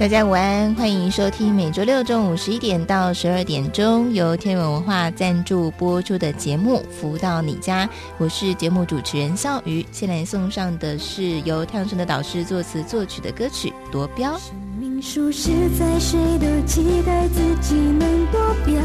[0.00, 7.84] 大家午安，欢迎收听每周六中午十一点到十二点钟由天文文化赞助播出的节目《福到你家》，
[8.16, 9.84] 我是节目主持人笑鱼。
[9.92, 14.32] 先来送上的是由太阳盛德导师作词作曲的歌曲《夺标》。
[14.38, 18.82] 生命数十载，谁都期待自己能夺标，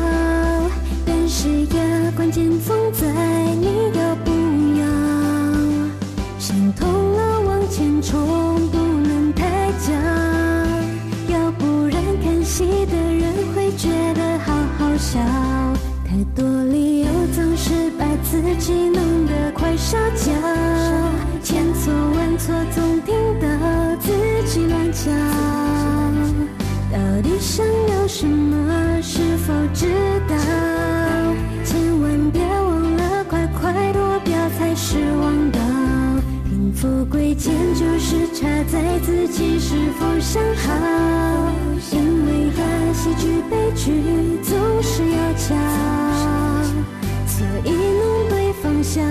[1.05, 1.47] 但是
[1.77, 3.08] 呀，关键总在
[3.55, 4.31] 你要不
[4.81, 4.86] 要。
[6.39, 8.84] 心痛了，往前冲，不
[12.45, 15.19] 戏的人会觉得好好笑，
[16.08, 20.31] 太多理由总是把自己弄得快烧焦，
[21.42, 23.47] 千错万错总听到
[24.00, 24.11] 自
[24.45, 25.11] 己乱叫，
[26.94, 29.02] 到底想要什么？
[29.02, 29.88] 是否知
[30.30, 30.36] 道？
[31.66, 35.59] 千万别忘了，快快夺标才是王道。
[36.47, 40.73] 贫富贵贱就是差在自己是否想好。
[41.91, 43.94] 因为大喜剧悲剧
[44.44, 45.58] 总是要讲，
[47.25, 49.02] 所以弄对方向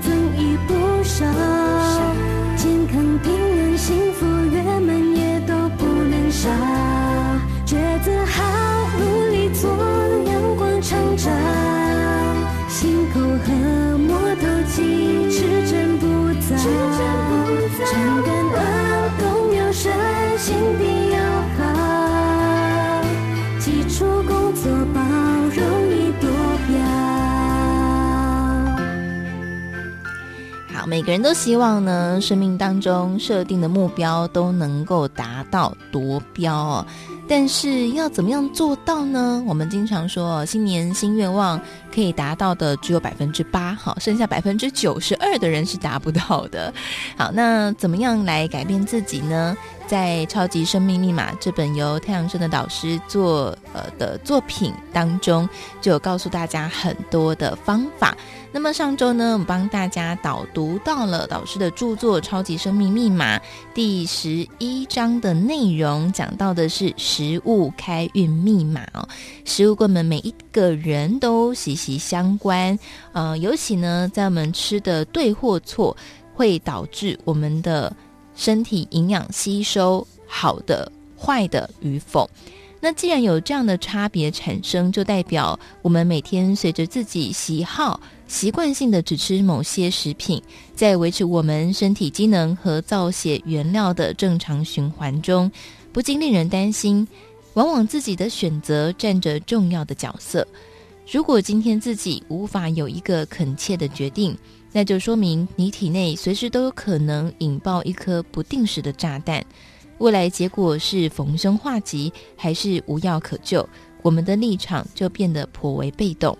[0.00, 1.24] 增益不少。
[2.56, 6.50] 健康平安幸福圆满也都不能少，
[7.64, 8.42] 抉择好
[8.98, 9.70] 努力做
[10.26, 11.32] 阳光成长，
[12.68, 14.42] 心口和摸头
[14.74, 16.04] 记持真不
[16.40, 17.92] 杂，真
[18.24, 18.41] 感恩都秒
[20.42, 21.02] 心底。
[30.84, 36.86] 每个人都希望呢，生命当中设定的目标都能够达到夺标哦。
[37.26, 39.42] 但是要怎么样做到呢？
[39.46, 41.58] 我们经常说，新年新愿望
[41.94, 46.70] 可以达到的只有百分之八，好，剩下百分之九十二的人是达不到的。
[47.16, 49.56] 好，那怎么样来改变自己呢？
[49.92, 55.46] 在《超级生命密码》这本由太阳盛德导师做呃的作品当中，
[55.82, 58.16] 就有告诉大家很多的方法。
[58.50, 63.36] 那么上周呢，我们帮大家导读到了导师的著作《超级生命密码》
[63.74, 69.06] 第十一章的内容，讲到的是食物开运密码哦。
[69.44, 72.78] 食物跟我们每一个人都息息相关，
[73.12, 75.94] 呃，尤其呢，在我们吃的对或错，
[76.32, 77.94] 会导致我们的
[78.42, 82.28] 身体营养吸收好的、坏的与否。
[82.80, 90.42] 那既然有这样的差别产生，就代表我们每天随着自己喜好、习惯性的只吃某些食品，
[90.74, 95.48] 在维持我们身体机能和造血原料的正常循环中，
[95.92, 97.06] 不禁令人担心。
[97.54, 100.44] 往往自己的选择占着重要的角色。
[101.08, 104.36] 如果今天自己无法有一个恳切的决定，
[104.72, 109.44] 那就说明你体内随时都有可能引爆一颗不定时的炸弹。
[109.98, 113.68] 未来结果是逢凶化吉，还是无药可救？
[114.02, 116.36] 我们的立场就变得颇为被动。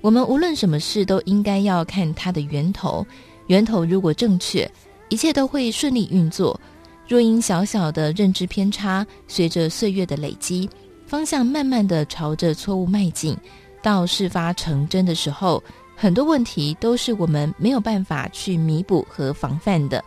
[0.00, 3.06] 我们无论什么事都应该要看它的源头，
[3.46, 4.68] 源头如果正确，
[5.08, 6.58] 一切都会顺利运作。
[7.06, 10.68] 若因小小的认知偏差，随着岁月的累积，
[11.06, 13.36] 方向慢慢的朝着错误迈进，
[13.82, 15.62] 到事发成真的时候，
[16.00, 20.02] 很多问题都是我们没有办法去弥补和防范的。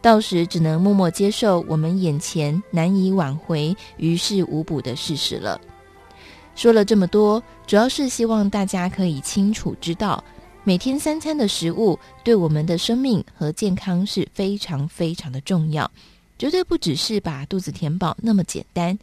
[0.00, 5.60] 到时只能默默接受我们眼前难以挽回、于事无补的事实了。
[6.56, 10.24] 说了这么多，主要是希望大家可以清楚知道，
[10.62, 15.90] 每天三餐的食物对我们的生命和健康是非常非常的重要，
[16.38, 18.98] 绝对不只是把肚子填饱那么简单。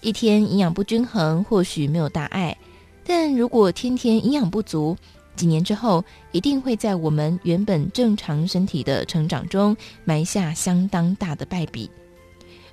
[0.00, 2.56] 一天营养不均衡或许没有大碍，
[3.04, 4.96] 但如果天天营养不足，
[5.38, 9.74] 几年之后，一定会在我们原本正常身体的成长中
[10.04, 11.88] 埋下相当大的败笔。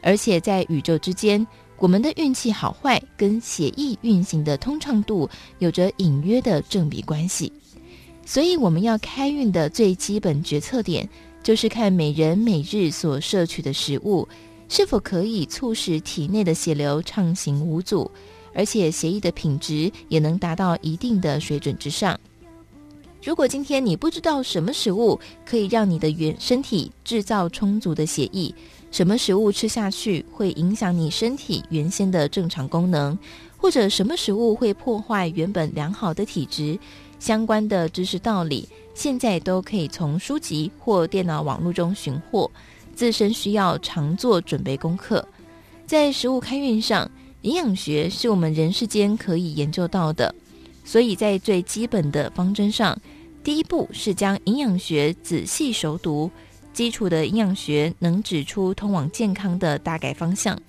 [0.01, 1.45] 而且在宇宙之间，
[1.77, 5.29] 我们的运气好坏跟血液运行的通畅度
[5.59, 7.53] 有着隐约的正比关系。
[8.25, 11.07] 所以，我们要开运的最基本决策点，
[11.43, 14.27] 就是看每人每日所摄取的食物
[14.67, 18.09] 是否可以促使体内的血流畅行无阻，
[18.55, 22.19] 而且血液的品质也能达到一定的水准之上。
[23.25, 28.53] 如果今天你不知道什么食物可以让你的原身体制造充足的血液，
[28.91, 33.17] 什么食物吃下去会影响你身体原先的正常功能，
[33.57, 36.77] 或者什么食物会破坏原本良好的体质，
[37.17, 42.49] 相关的知识道理，现在都可以从书籍或电脑网络中寻获。
[42.93, 45.27] 自身需要常做准备功课。
[45.87, 47.09] 在食物开运上，
[47.41, 50.33] 营养学是我们人世间可以研究到的，
[50.83, 52.97] 所以在最基本的方针上，
[53.45, 56.31] 第一步是将营养学仔细熟读。
[56.73, 60.59] 基础的营养学能指出通往健康的大概方向，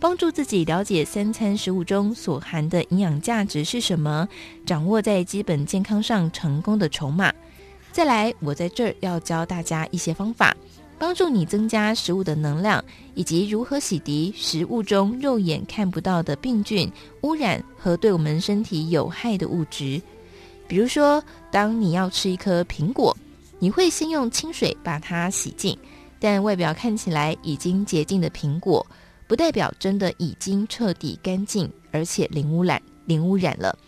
[0.00, 4.26] 帮助自己了解三餐食物中所含的营养价值是什么，
[4.64, 7.30] 掌握在基本健康上成功的筹码。
[7.92, 10.56] 再来，我在这儿要教大家一些方法，
[10.98, 12.82] 帮助你增加食物的能量，
[13.14, 16.90] 以及如何洗涤食物中肉眼看不到的病菌、
[17.20, 20.00] 污染和对我们身体有害的物质。
[20.72, 23.14] 比如说，当你要吃一颗苹果。
[23.58, 25.76] 你会先用清水把它洗净，
[26.18, 28.84] 但外表看起来已经洁净的苹果，
[29.26, 33.78] 不代表真的已经彻底干净，而且零污染、零污染了。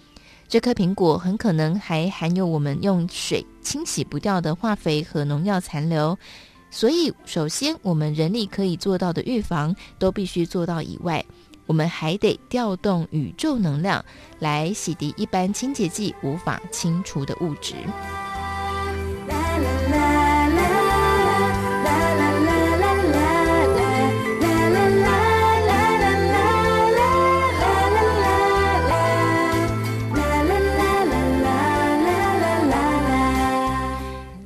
[0.47, 6.15] 这颗苹果很可能还含有我们用水清洗不掉的化肥和农药残留。
[6.71, 11.25] 所以，首先我们人力可以做到的预防都必须做到以外，
[11.67, 14.05] 我们还得调动宇宙能量
[14.39, 17.75] 来洗涤一般清洁剂无法清除的物质。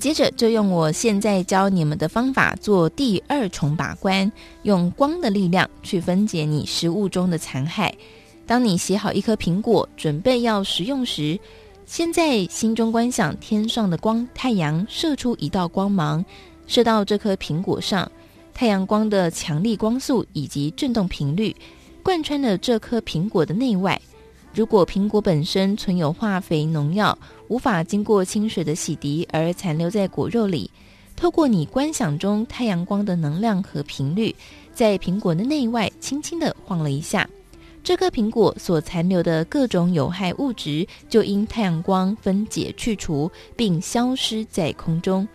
[0.08, 4.32] 接着就用我现在教你们的方法做第二重把关，
[4.62, 7.94] 用光的力量去分解你食物中的残害。
[8.46, 11.38] 当你洗好一颗苹果，准备要食用时，
[11.84, 16.24] 先在心中观想天上的光，太阳射出一道光芒，
[16.66, 18.10] 射到这颗苹果上。
[18.54, 21.54] 太阳光的强力光速以及震动频率，
[22.02, 24.00] 贯穿了这颗苹果的内外。
[24.54, 27.16] 如果苹果本身存有化肥、农药，
[27.48, 30.70] 无法经过清水的洗涤而残留在果肉里，
[31.14, 34.34] 透过你观想中太阳光的能量和频率，
[34.72, 37.28] 在苹果的内外轻轻地晃了一下，
[37.84, 45.26] 这颗苹果所残留的各种有害物质就因太阳光分解去除，并消失在空中。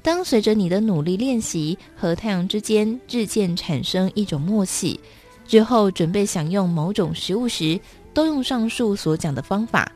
[0.00, 4.98] 当随着你的努力练习，和太阳之间日渐产生一种默契，
[5.46, 7.78] 之后准备享用某种食物时，
[8.14, 9.90] 都用上述所讲的方法，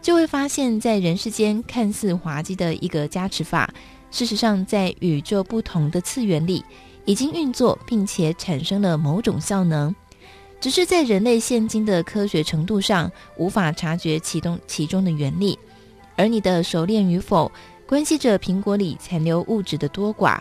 [0.00, 3.72] 就会发现，在人世间看似滑稽的一个加持法，
[4.10, 6.64] 事实上在宇宙不同的次元里
[7.04, 9.94] 已经运作，并且产生了某种效能，
[10.60, 15.58] 只是在人类现今的科学程度上无法察觉其中其中的原理。
[16.16, 17.50] 而你的熟练与否，
[17.86, 20.38] 关系着苹果里残留物质的多寡。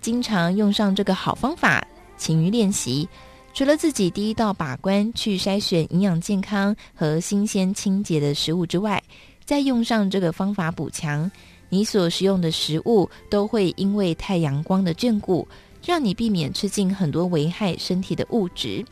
[0.00, 1.84] 经常用上这个好方法，
[2.16, 3.08] 勤于练习。
[3.56, 9.02] 除了自己第一道把关去筛选营养健康和新鲜清洁的食物之外，
[9.46, 11.30] 再用上这个方法补强，
[11.70, 15.48] 你所食用的食物都会因为太阳光的眷顾，
[15.82, 18.84] 让你避免吃进很多危害身体的物质。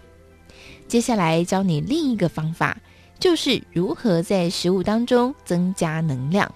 [0.88, 2.74] 接下来教你另一个方法，
[3.20, 6.50] 就是如何在食物当中增加能量。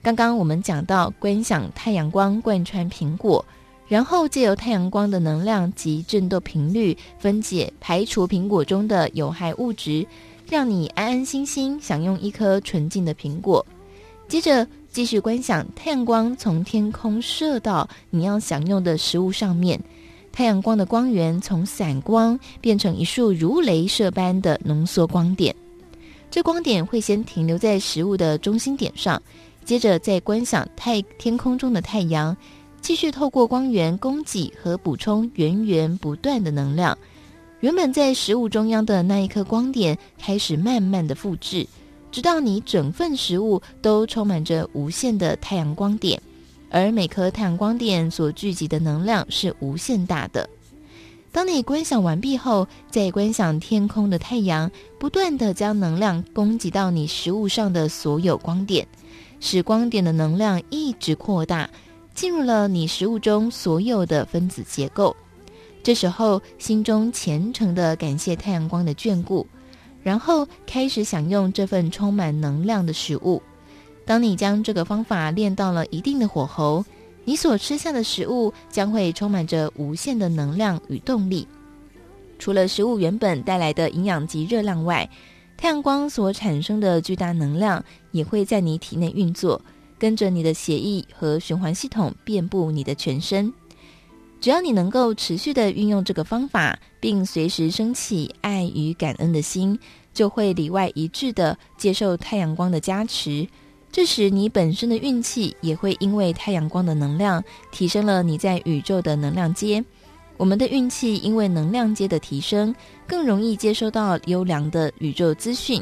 [0.00, 3.44] 刚刚我们讲到观想太阳光贯穿苹果。
[3.86, 10.06] 然后借由太阳光的能量及振动频率分解排除苹果中的有害物质，
[10.48, 13.64] 让你安安心心享用一颗纯净的苹果。
[14.26, 19.78] 接着继续观想太阳光从天空射到你要享用的食物上面，
[20.32, 25.54] 太阳光的光源从散光变成一束如镭射般的浓缩光点。
[26.30, 29.22] 这光点会先停留在食物的中心点上，
[29.64, 32.34] 接着再观想太天空中的太阳。
[32.84, 36.96] 继续透过光源供给和补充源源不断的能量，
[37.60, 41.66] 原本在食物中央的那一颗光点开始慢慢的复制，
[42.12, 46.20] 直到你整份食物都充满着无限的太阳光点，
[46.68, 50.46] 而每颗太阳光点所聚集的能量是无限大的。
[51.32, 58.86] 当你观想完毕后，再观想天空的太阳不断的将能量供给到你食物上的所有光点，
[59.40, 61.70] 使光点的能量一直扩大。
[62.14, 65.14] 进入了你食物中所有的分子结构，
[65.82, 69.44] 这时候心中虔诚地感谢太阳光的眷顾，
[70.02, 73.42] 然后开始享用这份充满能量的食物。
[74.06, 76.84] 当你将这个方法练到了一定的火候，
[77.24, 81.48] 你所吃下的食物将会充满着无限的能量与动力。
[82.38, 85.08] 除了食物原本带来的营养及热量外，
[85.56, 89.60] 太阳光所产生的巨大能量也会在你体内运作。
[89.98, 93.52] 跟着你的血液和循环系统遍布你的全身，
[94.40, 99.78] 只要你能够持续的运用这个方法，并随时升起爱与感恩的心，
[100.12, 103.46] 就会里外一致的接受太阳光的加持。
[103.90, 109.82] 这时，你本身的运气也会因为太阳光的能量提升了，你在宇宙的能量阶。
[110.36, 112.74] 我们的运气因为能量阶的提升，
[113.06, 115.80] 更容易接收到优良的宇宙资讯，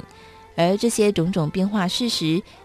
[0.56, 2.42] 而这些种种变化事实，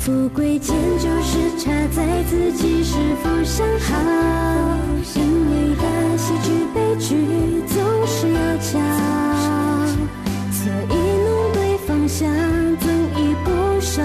[0.00, 3.94] 富贵迁就是差在自己是否想好，
[5.14, 7.76] 因为大喜剧悲剧总
[8.06, 8.80] 是要讲，
[10.50, 12.26] 所以弄对方向
[12.78, 14.02] 增益不少。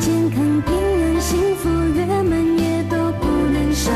[0.00, 3.92] 健康平安幸福圆满也都不能少。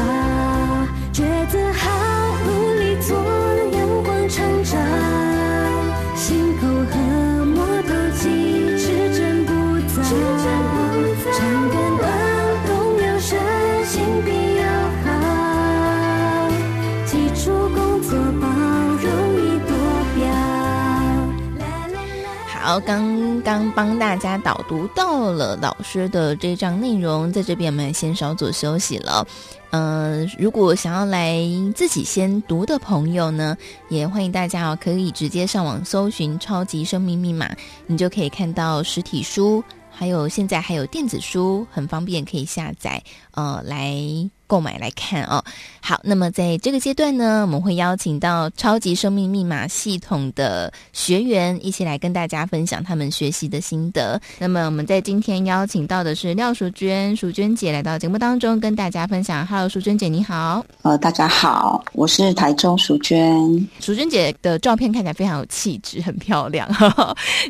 [22.70, 29.26] 好，刚刚帮大家导读到了老师的这章内容，在这边我们先稍作休息了。
[29.70, 31.40] 嗯、如果想要来
[31.74, 33.58] 自己先读的朋友呢，
[33.88, 37.48] 也欢迎大家哦，可以直接上网搜寻《超级生命密码》，
[37.88, 44.30] 你就可以看到实体书，还有现在还有电子书，很方便可以下载，呃，来。
[44.50, 45.40] 购买来看哦，
[45.80, 54.20] 好，那么在这个阶段呢，我们会邀请到超级生命密码系统的学员一起来跟大家分享他们学习的心得。
[54.40, 59.46] 那么我们在今天邀请到的是廖淑娟，淑娟姐来到节目当中跟大家分享。
[59.46, 60.66] Hello，淑娟姐你好。
[60.82, 63.68] 呃，大家好，我是台中淑娟。
[63.78, 66.68] 淑娟姐的照片看起来非常有气质，很漂亮。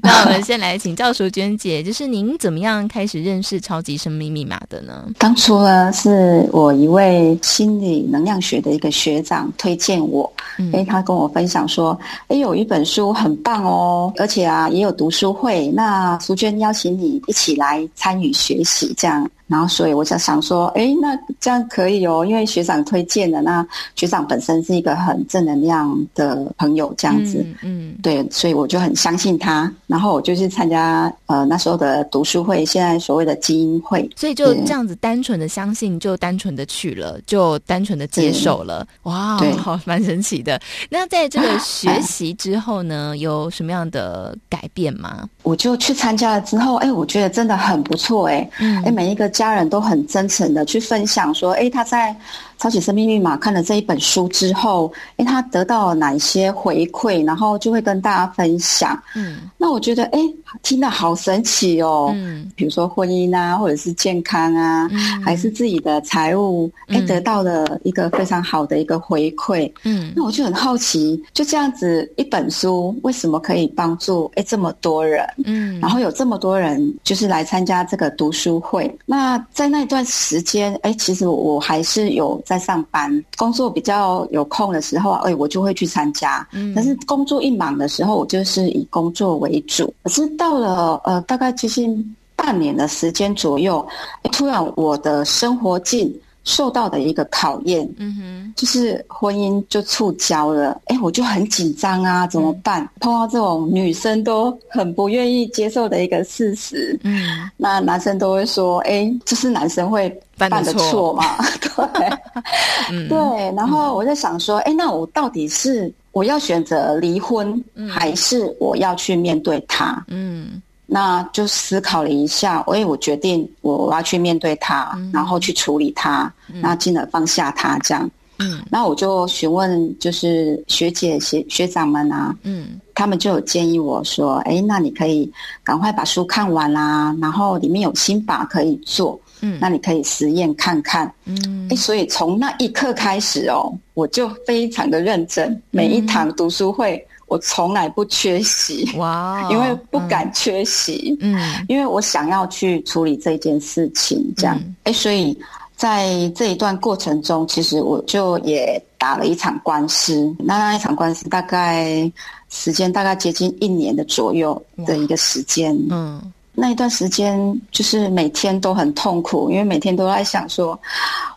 [0.03, 5.09] 那我们先来请教淑娟姐，就是您怎么样开始认识超级生命密码的呢？
[5.17, 6.90] 当初呢，是我一。
[6.91, 10.29] 一位心理能量学的一个学长推荐我，
[10.59, 19.31] 因为他跟我分享说，哎，有一本书很棒哦，而且啊也有读书会，那淑娟邀请你一起来参与学习，这样。
[19.51, 23.43] 然后，所以我就想说，哎，那这样可以哦，因为学长推荐的。
[23.43, 23.67] 那
[23.97, 29.69] 学长本身是一个很正能量的朋友，这样子，嗯，嗯对，所以我就很相信他。
[29.89, 34.09] 然后我就去参加呃那时候的读书会，现在所谓的基因会。
[34.15, 38.87] 所以就这样子单纯的相信，就单纯的去了，就单纯的接受了。
[39.03, 40.61] 哇，对，好， 蛮神奇的。
[40.89, 45.29] 那在这个学习之后呢，有什么样的改变吗？
[45.43, 49.29] 我就去参加了之后，哎，我觉得真的很不错，哎，嗯，哎，每一个。
[49.41, 52.15] 家人都很真诚的去分享说，诶，他在
[52.61, 59.03] 超级生命密码看了这一本书之后，诶，他得到了哪一些回馈，然后就会跟大家分享。
[59.17, 60.21] 嗯，那我觉得，诶，
[60.63, 62.13] 听得好神奇哦。
[62.15, 64.87] 嗯，比如说婚姻啊，或者是健康啊，
[65.25, 69.73] 还是自己的财务，诶，得到了一个非常好的一个回馈。
[69.85, 75.27] 嗯，那我就很好奇，就这样子一本书，为什么可以帮助诶这么多人？
[75.47, 78.95] 嗯，然后有这么多人就是来参加这个读书会。
[79.07, 82.39] 那在那段时间，诶，其实我还是有。
[82.51, 86.45] 在上班工作比较有空的时候，哎，我就会去参加。
[86.51, 89.95] 嗯，但是工作一忙的时候，我就是以工作为主。
[90.03, 93.87] 可是到了呃，大概接近半年的时间左右，
[94.33, 96.13] 突然我的生活境
[96.45, 100.81] 受到的一个考验，嗯哼，就是婚姻就触礁了。
[100.87, 102.83] 哎，我就很紧张啊，怎么办？
[102.83, 110.21] 嗯，碰到这种女生都很不愿意接受的一个事实，嗯，那男生都会说，哎，就是男生会。
[110.49, 112.09] 犯的错嘛， 对，
[112.91, 113.55] 嗯、对。
[113.55, 120.03] 然后我在想说，哎、嗯，那我到底是我要选择离婚，嗯、还是我要去面对他？
[120.09, 128.11] 嗯，那就思考了一下，哎，我决定我我要去面对他，嗯、然后去处理他，嗯、那进而放下他，这样。
[128.41, 135.31] 嗯，那我就询问，就是学姐学学长们啊，嗯，他们就有建议我说，哎，那你可以
[135.63, 139.21] 赶快把书看完啦，然后里面有心法可以做。
[139.43, 141.11] 嗯，那你可以实验看看。
[141.25, 148.91] 嗯，哎，所以从那一刻开始哦，我就非常的认真，每一堂读书会，嗯、我从来不缺席。
[148.97, 151.17] 哇， 因为不敢缺席。
[151.21, 154.61] 嗯，因为我想要去处理这件事情，这样。
[154.83, 155.39] 哎、嗯，所以
[155.77, 160.35] 在这一段过程中，其实我就也打了一场官司。
[160.41, 162.11] 那那一场官司大概
[162.49, 165.73] 时间大概接近一年的左右的一个时间。
[165.89, 166.21] 嗯，
[166.53, 167.39] 那一段时间
[167.71, 170.77] 就是每天都很痛苦，因为每天都在想说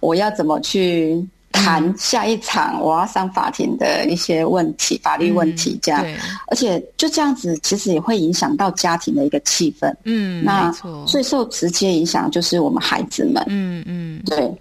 [0.02, 1.24] 我要怎么去。
[1.54, 6.06] 谈下一场我要上法庭的一些问题，法律问题这样，
[6.48, 9.94] 而且就这样子，其实也会影响到家庭的一个气氛。
[10.04, 10.70] 嗯，那
[11.08, 13.42] 最受直接影响就是我们孩子们。
[13.48, 14.54] 嗯嗯，对。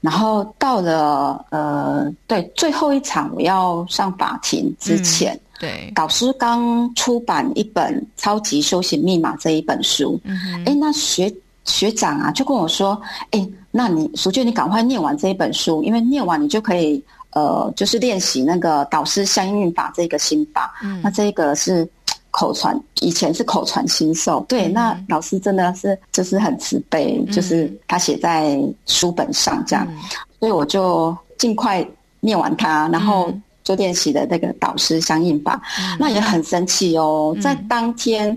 [0.00, 10.18] 然后到了呃，对最后一场我要上法庭之前，对导师刚出版一本《超级修行密码》这一本书。
[10.24, 11.30] 嗯，哎，那学
[11.64, 13.00] 学长啊，就跟我说，
[13.30, 13.48] 哎。
[13.72, 17.00] 那你淑娟，你赶快念完这一本书，因为念完你就可以
[17.30, 20.74] 呃，就是练习那个导师相应运法这个心法。
[20.82, 21.88] 嗯，那这个是
[22.32, 24.44] 口传，以前是口传心授。
[24.48, 29.98] 对，嗯、那老师真的是就是很慈悲，嗯、就是他写在书本上这样，嗯、
[30.40, 31.86] 所以我就尽快
[32.18, 33.32] 念完它，然后
[33.70, 35.62] 就练习的那个导师相应法。
[35.78, 38.28] 嗯、那也很神奇哦，在当天，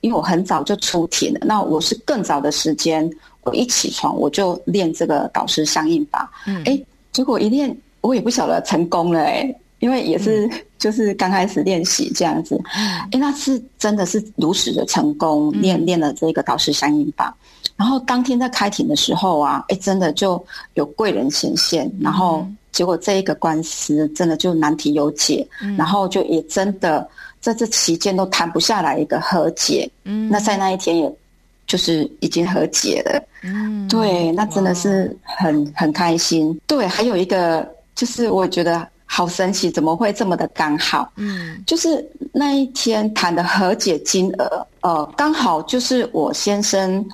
[0.00, 3.08] 因为我很早就出庭了，那我是更早的时间。
[3.42, 6.78] 我一起床我就练这个导师相应法，嗯，哎，
[7.10, 17.34] 结果一练我也不晓得成功了，哎，因为也是就是刚开始练习这样子，哎，那是真的是如实的成功练练了这个导师相应法，
[17.76, 20.44] 然后当天在开庭的时候啊，哎，真的就
[20.74, 25.46] 有贵人显现，然后结果这一个官司真的就难题有解，
[25.76, 27.08] 然后就也真的
[27.40, 31.12] 在这期间都谈不下来一个和解，嗯，那在那一天也。
[31.66, 36.60] 就是已经和解了，嗯，对，那真的是很很开心。
[36.66, 41.12] 对，还有一个就是我觉得好神奇，怎么会这么的刚好？
[41.14, 47.08] 嗯，就是那一天谈的和解金额，呃，刚好就是我先生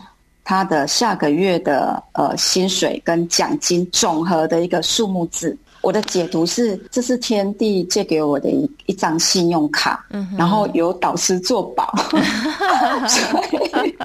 [0.48, 5.58] 他的下个月的呃薪水跟奖金总和的一个数目字。
[5.82, 11.92] 我的解读是，这是天地借给我的一一张信用卡，嗯、然后有导师做保，
[13.06, 13.96] 所以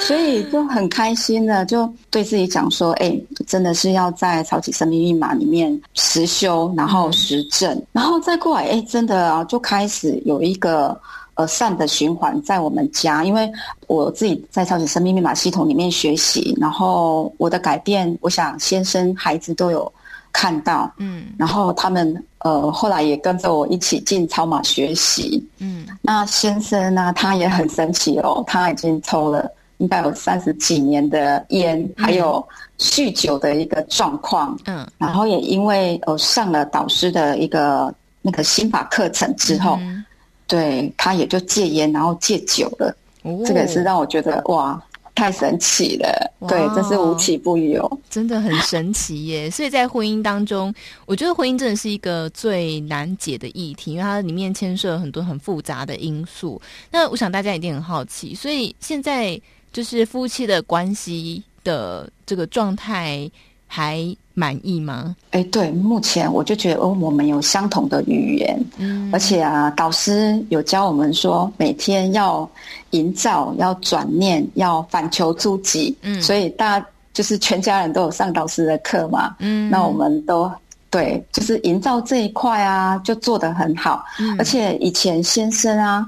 [0.00, 10.98] 所以就很开心的，就对自己讲说，哎、欸，真的是要在超级生命密码里面实修，然后实证，嗯、然后再过来，哎、欸，真的啊，就开始有一个
[11.34, 13.50] 呃善的循环在我们家，因为
[13.86, 19.92] 我自己在超级生命密码系统里面学习，然后我的改变，我想先生孩子都有。
[20.36, 32.44] 看到，嗯，然后他们呃后来也跟着我一起进超码学习，嗯，那先生呢，他也很神奇哦，他已经抽了应该有三十几年的烟，嗯、还有
[32.80, 40.04] 酗酒的一个状况，嗯，然后也因为呃上了导师的一个那个心法课程之后，嗯、
[40.46, 44.82] 对，他也就戒烟，然后戒酒了，哦、这个也是让我觉得哇。
[45.16, 49.46] 太神奇了，哇对，真是无奇不有，真的很神奇耶。
[49.48, 50.74] 所以在婚姻当中，
[51.06, 56.60] 我觉得婚姻真的是一个最难解的议题，因为它里面牵涉很多很复杂的因素。
[56.90, 59.40] 那我想大家一定很好奇，所以现在
[59.72, 63.30] 就是夫妻的关系的这个状态
[63.68, 64.04] 还
[64.34, 65.16] 满意吗？
[65.30, 72.48] 哎，对，目前我就觉得我们有相同的语言，嗯，而且啊，导师有教我们说每天要。
[72.90, 80.48] 营造要转念，要反求诸己，嗯，所以大家就是全家人都有上导师的课嘛，嗯，那我们都
[80.90, 86.06] 对，就是营造这一块啊，就做得很好，嗯，而且以前先生啊，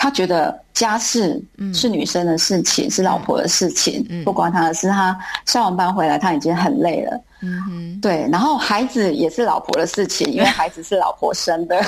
[0.00, 1.38] 他觉得家事
[1.74, 11.78] 是女生的事情，嗯，是老婆的事情，嗯，不关他的事，他上完班回来他已经很累了，嗯哼，对，然后孩子也是老婆的事情，因为孩子是老婆生的，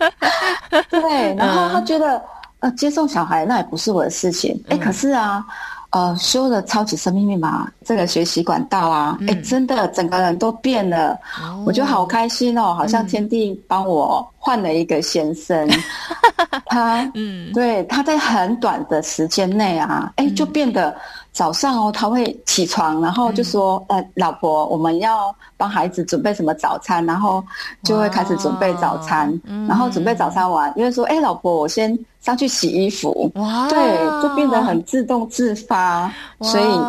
[0.90, 2.22] 对，然后他觉得。
[2.62, 5.42] 呃，接送小孩那也不是我的事情，哎、嗯，可是啊，
[5.90, 20.96] 呃，修了超级生命密码这个学习管道啊，哎、嗯，真的整个人都变了，哦、我就好开心哦，好像天地帮我换了一个先生，嗯、他， 嗯，对，他在很短的时间内啊，哎，就变得。
[21.32, 27.42] 早上哦，他会起床，然后就说：“嗯、呃，老婆，我们要帮孩子准备什么早餐？”然后
[27.84, 33.30] 就会开始准备早餐，哇然后准备早餐完，因为说：“哎、欸，老婆，我先上去洗衣服。
[33.36, 33.78] 哇”对，
[34.22, 36.80] 就变得很自动自发，所以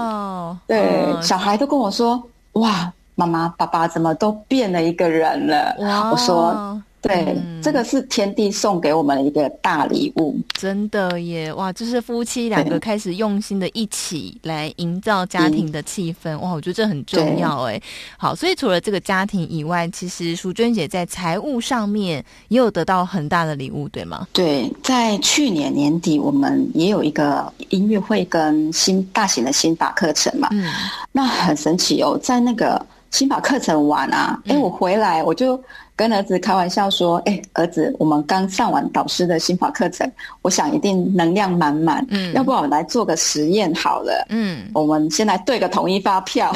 [0.68, 2.22] 对、嗯、小孩都跟我说
[2.54, 6.82] ：“哇，妈妈、爸爸怎么都变了一个人了？”哇我说。
[7.02, 11.52] 对，嗯、这个是天地送给我们的一个大礼物，真的耶！
[11.54, 17.82] 哇，就是夫妻两个开始用心的一起来营造家庭的气氛，哇，我觉得这很重要哎。
[18.18, 24.28] 好，所以除了这个家庭以外，其实淑娟姐在财务上面也有得到很大的礼物，对吗？
[24.32, 30.72] 对，在去年年底，我们也有一个音乐会跟新大型的新法课程嘛，嗯，
[31.12, 35.60] 那很神奇哦，在那个新法课程完啊，哎、嗯，我回来我就。
[36.02, 40.12] 跟儿子开玩笑说：“哎、欸，儿子，我们刚上完导师的心法课程，
[40.42, 42.04] 我想一定能量满满。
[42.10, 44.26] 嗯，要不然我们来做个实验好了。
[44.30, 46.52] 嗯，我们先来对个统一发票。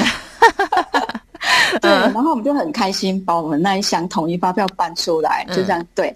[1.80, 6.08] 对，然后我们就很开心，把我们那一箱统一发票搬出来，就这样对。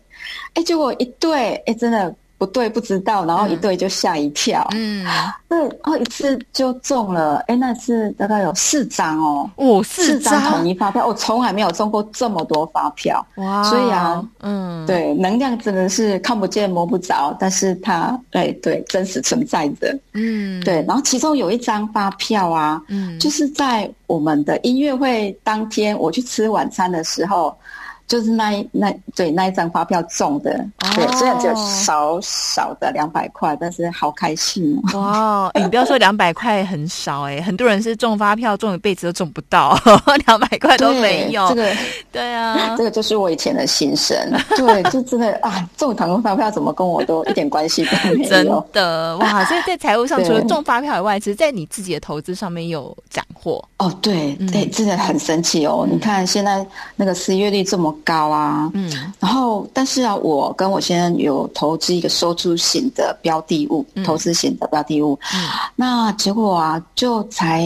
[0.56, 4.66] 哎、嗯，结果一对，哎，真的。”不对，不知道，然后一对就吓一跳。
[4.72, 5.06] 嗯，
[5.50, 7.36] 对，然后一次就中了。
[7.48, 13.24] 哎，那次大概有四张哦，哦，四张统一发票，我从来没有中过这么多发票。
[13.36, 19.94] 哇，所以啊，嗯，对，能量真的是看不见摸不着，但是它，哎，对，真实存在着。
[20.14, 27.54] 嗯，对，然后其中有一张发票啊，嗯，就是在我们的音乐会当天，我去吃晚餐的时候。
[28.10, 35.00] 就是那一那对那一张发票中的，哦、对，虽然只有少少的两百块，但是好开心哦！
[35.00, 39.80] 哇，欸、你不要说两百块很少哎、欸，很多人是中发票中一辈子都中不到，
[40.26, 41.48] 两百块都没有。
[41.50, 41.72] 这个
[42.12, 44.18] 对啊，这个就是我以前的心声。
[44.58, 48.28] 对，就真的啊，中唐工发票怎么跟我都一点关系都没有？
[48.28, 49.46] 真的哇！
[49.46, 53.94] 所以在财务上，除了中发票以外，其实在你自己的投资上面有斩获哦。
[54.02, 55.86] 对，对，真的很神奇哦！
[55.88, 67.66] 嗯、你看现在那个失业率这么高啊，嗯，然后但是啊，我跟我先生有投资一个收租型的标的物，嗯、投资型的标的物，嗯，那结果啊，就才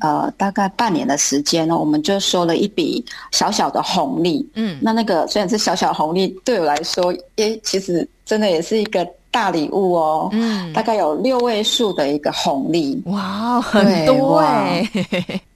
[0.00, 14.88] 呃大概半年的时间呢，我们就收了一笔小小的红利，嗯，那那个虽然是小小红利，对我来说，也其实真的也是一个大礼物哦，嗯，大概有六位数的一个红利，哇，很多哎，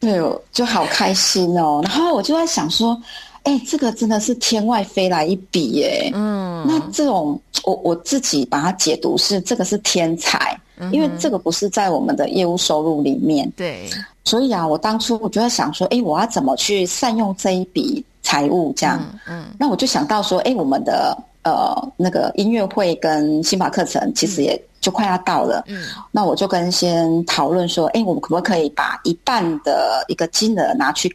[0.00, 0.20] 对，
[0.52, 3.00] 就好开心哦，然后我就在想说。
[3.44, 6.10] 哎、欸，这个真的是天外飞来一笔耶！
[6.14, 13.50] 嗯，那这种我我自己把它解读是这个是天才，嗯、因为这个不是在我们的业务收入里面。
[13.54, 13.86] 对，
[14.24, 18.72] 所以啊，我当初我就在想说，哎、欸，我要怎么去善用这一笔财务？
[18.74, 31.14] 这样，嗯，嗯那我就想到说，哎、欸，我们的呃那个音乐会跟新法课程其实也就快要到了，嗯，那我就跟先讨论说，哎、欸，我们可不可以把一半的一个金额拿去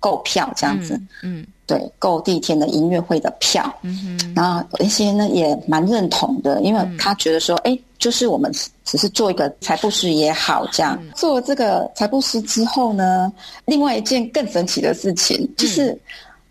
[0.00, 0.94] 购票这样子？
[1.22, 1.38] 嗯。
[1.38, 8.50] 嗯对，购第一天的音乐会的票，嗯哼，然后一些呢也蛮认同的，因为他觉得说，哎、嗯，就是我们
[8.86, 13.30] 只是做一个财布师也好，这样、嗯、做了这个财布师之后呢，
[13.66, 15.90] 另外一件更神奇的事情就是，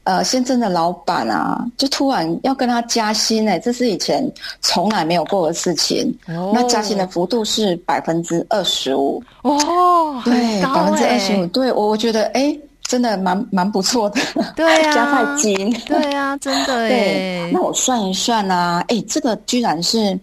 [0.04, 4.24] 嗯、呃，先生的老板啊，就突然要跟他加薪，哎，这是以前
[4.62, 6.16] 从来没有过的事情。
[6.28, 12.56] 哦，那加薪的幅度是百分之二十五，哦，对，百分之二十五，对我我觉得，哎。
[12.88, 14.22] 真的蛮蛮不错的，
[14.56, 17.52] 对、啊，加太金，对呀、啊，真的 对。
[17.54, 20.18] 那我算一算啊，哎，这个居然是，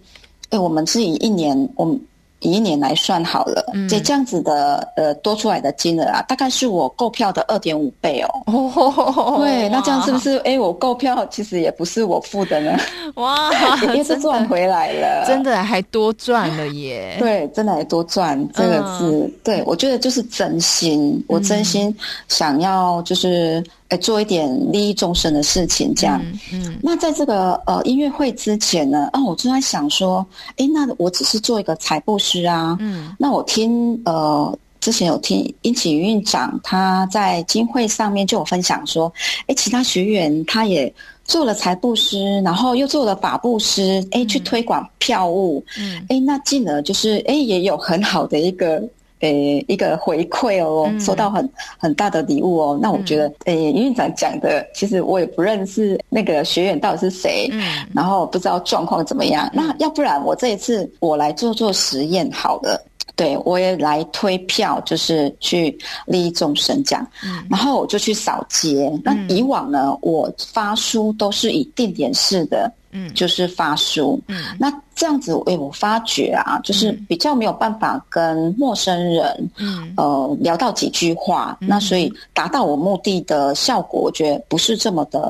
[0.50, 2.00] 哎，我们是以一年，我们。
[2.44, 8.28] 以一年来算好了，这、嗯、这样子的呃多出来的金额啊，大概是我购票的二点五倍哦。
[8.46, 10.36] 哦，对，那这样是不是？
[10.44, 12.78] 哎，我购票其实也不是我付的呢。
[13.16, 13.50] 哇，
[13.94, 17.16] 也是赚回来了，真的还多赚了耶。
[17.18, 21.96] 对，真的还多赚，这个是、嗯、对，我觉得就是真心，我真心
[22.28, 23.64] 想要就是。
[23.94, 26.20] 哎，做一点利益众生的事情，这样。
[26.52, 26.64] 嗯。
[26.64, 30.26] 嗯，那在这个呃音乐会之前呢，啊，我就在想说，
[30.56, 32.76] 哎，那我只是做一个财布施啊。
[32.80, 33.14] 嗯。
[33.18, 39.12] 那我听呃之前有听殷启院长他在金会上面就有分享说，
[39.46, 40.92] 哎，其他学员他也
[41.24, 45.64] 做了财布施，然后又做了法布施，哎，去推广票务。
[45.78, 46.04] 嗯。
[46.08, 48.82] 哎，那进而就是哎也有很好的一个。
[49.20, 51.48] 诶，一个回馈哦，收到很
[51.78, 52.76] 很大的礼物哦。
[52.76, 57.62] 嗯、那我觉得，诶，院长讲的，其实我也不认识那个学员到底是谁，嗯，
[57.94, 59.48] 然后不知道状况怎么样。
[59.54, 62.78] 嗯、那要不然我这一次我来做做实验好了，
[63.16, 65.74] 对我也来推票，就是去
[66.04, 67.06] 利益众生这样。
[67.24, 68.90] 嗯，然后我就去扫街。
[68.92, 72.70] 嗯、那以往呢，我发书都是以定点式的。
[72.96, 85.20] 嗯，就是发书，嗯，那这样子，哎，我发觉啊，就是比较没有办法跟陌生人，嗯，呃，聊到几句话，嗯、那所以达到我目的的效果，我觉得不是这么的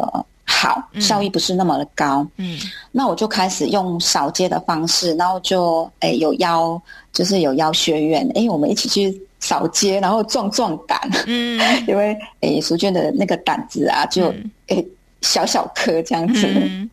[0.45, 2.59] 好，嗯、效益不是那么的高，嗯，
[2.93, 6.79] 那我就开始用扫街的方式，然后就，哎，有邀，
[7.15, 14.31] 就是有邀学员，哎，我们一起去扫街，然后壮壮胆，嗯， 因为，哎，淑娟的那个胆子啊，就。
[15.25, 16.47] 小小颗这样子。
[16.47, 16.91] 嗯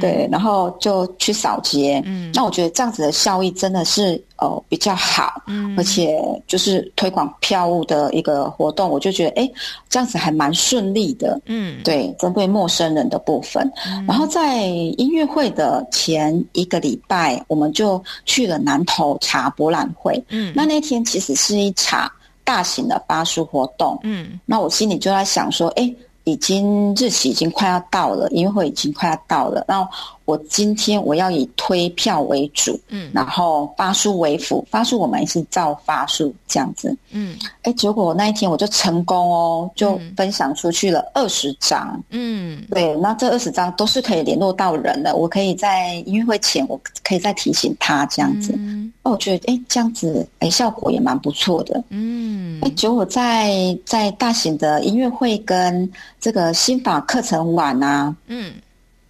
[0.00, 2.02] 对，然后就去扫街。
[2.04, 9.50] 嗯，那我觉得这样子的效益真的是呃比较好，嗯，而且就是推广票务的一个活动，我就觉得哎，
[9.88, 11.40] 这样子还蛮顺利的。
[11.46, 20.22] 嗯，对，针对陌生人的部分，嗯，然后在音乐会的前一个礼拜，我们就去了南投茶博览会。
[20.28, 22.10] 嗯，那那天其实是一场
[22.44, 23.98] 大型的发书活动。
[24.04, 25.92] 嗯，那我心里就在想说，哎。
[26.30, 29.90] 已经日期已经快要到了，音乐会已经快要到了，然后。
[30.30, 55.90] 我今天我要以推票为主，嗯，然后发书为辅，发书我们也是照发书这样子，嗯，哎，结果那一天我就成功哦，就分享出去了二十张，嗯，对，那这二十张都是可以联络到人的，我可以在音乐会前，我可以再提醒他这样子，嗯，哦，我觉得哎这样子哎效果也蛮不错的，嗯，哎，结果在在大型的音乐会跟
[56.20, 58.52] 这个心法课程晚啊，嗯。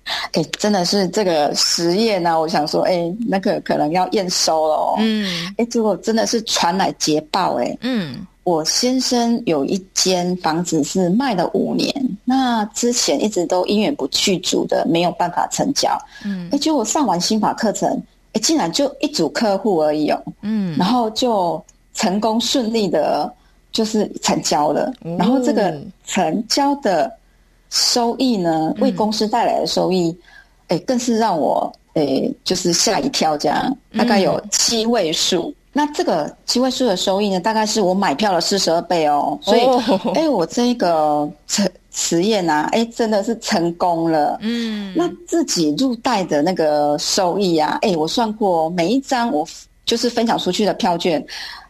[0.33, 4.95] 哎，真的是这个实验呢、啊，我想说，哎，那个可能要验收了哦。
[4.99, 15.91] 嗯，哎，结果真的是传来捷报，哎，嗯，我先生有一间房子是卖了五年，那之前一直都因缘不具足的，没有办法成交。
[16.25, 17.89] 嗯，哎，结果上完心法课程，
[18.33, 20.21] 哎，竟然就一组客户而已哦。
[20.43, 21.63] 嗯，然后就
[21.95, 23.33] 成功顺利的，
[23.71, 24.93] 就是成交了。
[25.05, 27.13] 嗯、然后这个成交的。
[27.71, 30.17] 收益呢，为公司带来的收益，
[30.69, 35.43] 哎、嗯，更是让我哎，就是吓一跳，这样大概有七位数。
[35.43, 39.39] 嗯、那这个七位数的收益呢，大概是我买票的四十二倍哦。
[39.41, 39.61] 所以，
[40.15, 44.37] 哎、哦，我这个实实验啊，哎，真的是成功了。
[44.41, 49.47] 嗯，那自己入袋的那个收益啊，哎，我算过，每一张我
[49.85, 51.25] 就是分享出去的票券。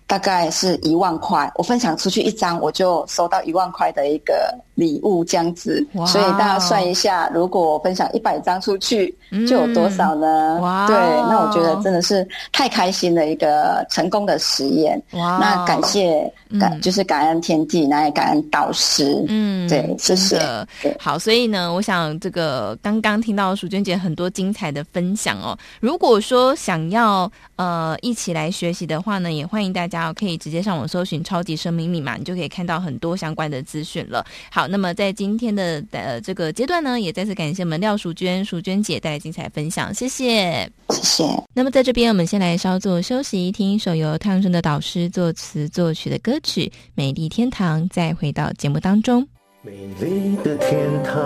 [0.06, 5.86] 大概是一万块，我分享出去一张，我就收到一万块的一个礼物，这样子。
[5.92, 6.06] Wow.
[6.06, 9.14] 所以大家算一下，如果我分享一百张出去，
[9.46, 10.58] 就有多少呢？
[10.60, 10.88] 哇、嗯！
[10.88, 10.96] 对，
[11.28, 15.00] 那我觉得真的是太开心的一个成功的实验。
[15.12, 15.38] 哇！
[15.38, 16.22] 那感谢
[16.58, 19.22] 感、嗯、就是感恩天地，那也感恩导师。
[19.28, 20.38] 嗯，对，谢谢。
[20.82, 25.56] 对，好，所以呢，我想这个刚刚听到淑娟姐很多精彩的分享哦。
[25.78, 30.12] 如果说想要呃一起来学习的话呢，也欢迎大家。
[30.20, 34.24] 可以直接上网搜寻“超级生命密码”，你就可以看到很多相关的资讯了。
[34.50, 41.24] 好，那么在今天的呃这个阶段呢，也再次感谢我们廖淑娟、淑娟姐带来精彩分享，谢谢，谢谢。
[41.52, 49.26] 那么在这边，我们先来稍作休息，听一首由汤生的导师作词作曲的歌曲《美丽天堂》，再回到节目当中。
[49.62, 51.20] 美丽的天堂，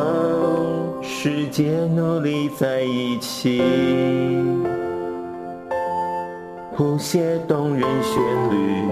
[1.02, 1.62] 世界
[1.94, 3.62] 努力在一起。
[6.76, 8.18] 谱写动人旋
[8.50, 8.82] 律，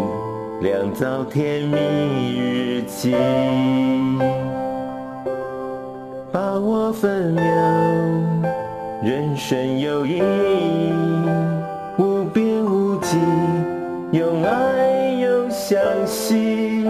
[0.63, 3.13] 酿造甜蜜日记，
[6.31, 7.43] 把握分秒，
[9.03, 10.23] 人生有意义，
[11.99, 13.19] 无边无际，
[14.13, 16.87] 有爱有相惜，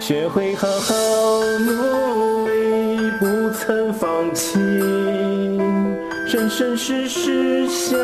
[0.00, 0.94] 学会好好
[1.60, 4.58] 努力，不曾放弃，
[6.26, 7.96] 生生世世相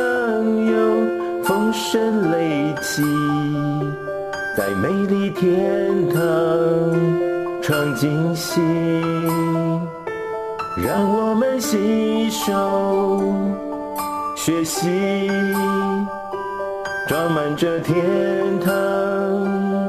[0.66, 1.18] 拥。
[1.42, 3.02] 丰盛累积，
[4.58, 6.20] 在美丽天堂
[7.62, 8.60] 创惊喜，
[10.76, 13.22] 让我们携手
[14.34, 15.30] 学习，
[17.06, 19.88] 装满这天堂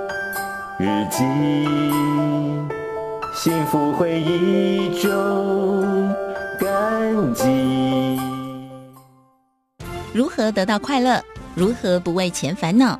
[0.78, 1.26] 日记，
[3.34, 6.14] 幸福回忆中
[6.60, 8.20] 感激。
[10.14, 11.20] 如何得到快乐？
[11.56, 13.00] 如何不为钱烦恼？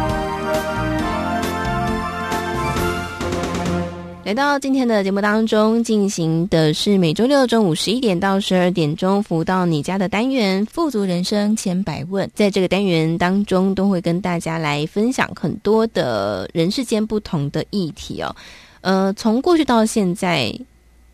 [4.23, 12.27] 来到今天的节目当中，进行的是每周六中午十一点到十二点钟服务到你家的单元《富足人生千百问》。
[12.35, 18.33] 在这个单元当中，都会跟大家来分享很多的人世间不同的议题哦。
[18.81, 20.53] 呃，从过去到现在，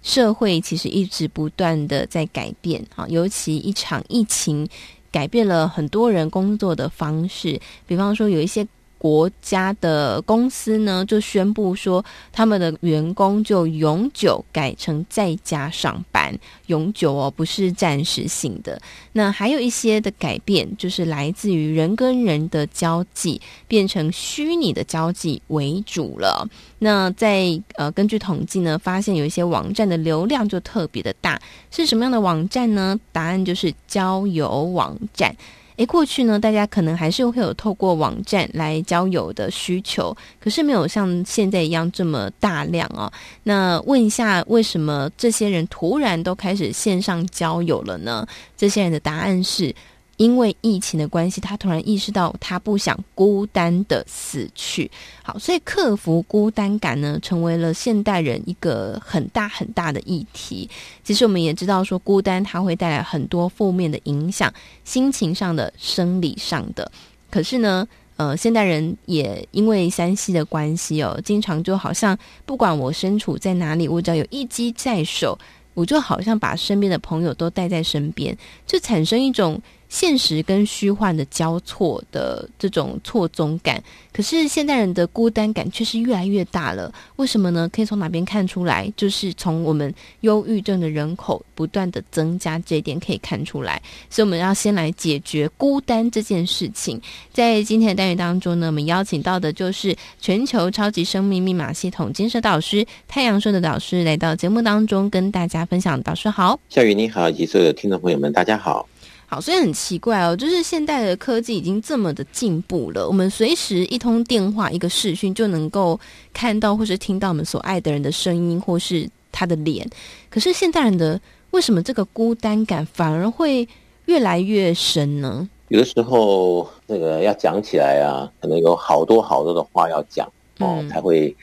[0.03, 4.67] 社会其实一直不断的在改变啊，尤其一场疫情
[5.09, 8.67] 改变了很多人工作的方式，比方说有一些。
[8.97, 18.79] 国家的公司呢，就宣布说，他们的员工就永久改成在家上班，永久哦，不是暂时性的。
[19.13, 26.47] 那还有一些的改变，就是来自于人跟人的交际变成虚拟的交际为主了。
[26.79, 31.39] 那在呃，根据统计呢，发现有一些网站的流量就特别的大，
[31.71, 32.99] 是什么样的网站呢？
[33.11, 35.35] 答案就是交友网站。
[35.77, 43.11] 诶，过去呢，大家可能还是会有透过网站来交友的需求，可是没有像现在一样这么大量哦。
[43.43, 48.27] 那问一下，为什么这些人突然都开始线上交友了呢？
[48.57, 49.73] 这些人的答案是。
[50.17, 54.89] 因为疫情的关系，他突然意识到他不想孤单的死去。
[55.21, 60.67] 好，所以克服孤单感呢，成为了现代人一个很大很大的议题。
[61.03, 64.51] 其实我们也知道，说孤单它会带来很多负面的影响，
[64.83, 66.91] 心情上的、生理上的。
[67.29, 75.37] 可是呢，呃，现代人也因为 3C 的关系哦，经常就好像不管我身处在哪里，我只要有一机在手，
[75.75, 79.61] 我就好像把身边的朋友都带在身边，就产生一种。
[79.89, 86.93] 现实跟虚幻的交错的这种错综感，可是现代人的孤单感却是越来越大了。
[87.15, 87.69] 为什么呢？
[87.71, 88.91] 可以从哪边看出来？
[88.97, 93.81] 就是从我们忧郁症的人口不断的增加这一点可以看出来。
[94.09, 97.01] 所以我们要先来解决孤单这件事情。
[97.31, 106.01] 在今天的单元当中呢，我们邀请到的就是全球超级生命密码系统精神导师太阳顺的导师来到节目当中跟大家分享。
[106.03, 108.87] 导师好，夏雨你好，以及所有的听众朋友们，大家好。
[109.29, 115.99] 好，所以很奇怪哦，就是现代的科技已经这么的进步了，我们随时一通电话、一个视讯就能够
[116.33, 119.85] 看到或是听到我们所爱的人的声音或是他的脸。
[120.29, 121.19] 可是现代人的
[121.51, 123.67] 为什么这个孤单感反而会
[124.05, 125.49] 越来越深呢？
[125.67, 130.25] 有的时候，那个要讲起来啊，可能有好多好多的话要讲
[130.59, 131.35] 哦，嗯、才会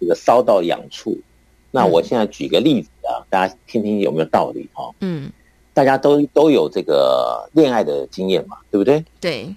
[0.00, 1.14] 这个烧到痒处。
[1.70, 4.90] 那我现在举个例子啊，嗯、大家听听有没有道理哈？
[5.00, 5.30] 嗯。
[5.76, 9.04] 大家都都有这个恋爱的经验嘛，对不对？
[9.20, 9.54] 对，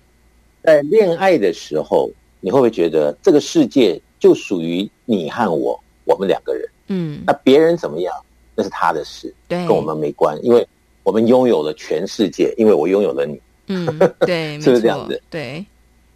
[0.62, 6.70] 在恋爱的时候，你会不会觉得这个世界就属于你和我，我们两个人？
[6.88, 8.14] 嗯，那别人怎么样，
[8.54, 10.68] 那是他的事，对，跟我们没关，因为
[11.04, 13.40] 我们拥有了全世界，因为我拥有了你。
[13.68, 13.86] 嗯，
[14.28, 15.24] 对，是不是这样子？
[15.30, 15.66] 对。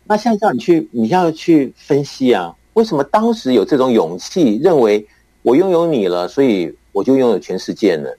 [0.04, 5.08] 那现在叫你去，你要去分析啊，为什么当时有这种勇气，认为
[5.44, 8.10] 我拥有你了，所以我就拥有全世界呢？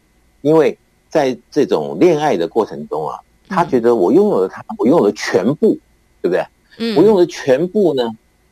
[0.40, 0.74] 因为。
[1.14, 5.78] 在这种恋爱的过程中啊，他觉得我拥有了他，我拥有了全部，
[6.20, 6.44] 对不对？
[6.78, 8.02] 嗯，我拥有了全部呢，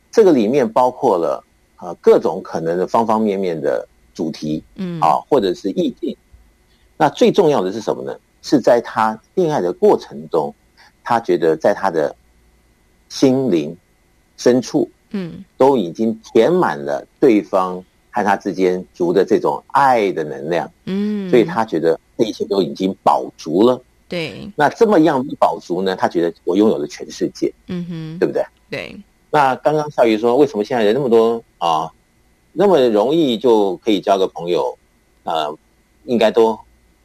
[0.09, 1.43] 这个里面包括了
[1.75, 6.15] 啊各种可能的方方面面的主题，嗯啊，或者是意境。
[6.95, 8.17] 那最重要的是什么呢？
[8.41, 10.55] 是在他恋爱的过程中，
[11.03, 12.15] 他觉得在他的
[13.09, 13.75] 心灵
[14.37, 21.99] 深处，嗯，都已经填满了对方和他之间足的这种爱的能量，嗯，所以他觉得。
[22.15, 24.47] 这一切都已经饱足了，对。
[24.55, 25.95] 那这么样一饱足呢？
[25.95, 28.45] 他觉得我拥有了全世界，嗯哼，对不对？
[28.69, 28.95] 对。
[29.31, 31.89] 那刚刚小雨说，为什么现在人那么多啊？
[32.51, 34.77] 那么容易就可以交个朋友
[35.23, 35.49] 啊？
[36.05, 36.57] 应该都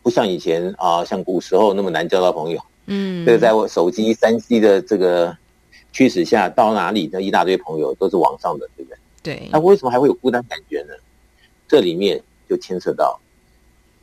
[0.03, 2.61] 不像以前啊，像古时候那么难交到朋友。
[2.85, 5.35] 嗯，这个在我手机三 C 的这个
[5.91, 8.99] 驱使下，到哪里的一大堆朋友都是网上的，对不对？
[9.29, 9.49] 对。
[9.53, 10.95] 那为什么还会有孤单感觉呢？
[11.67, 13.19] 这里面就牵扯到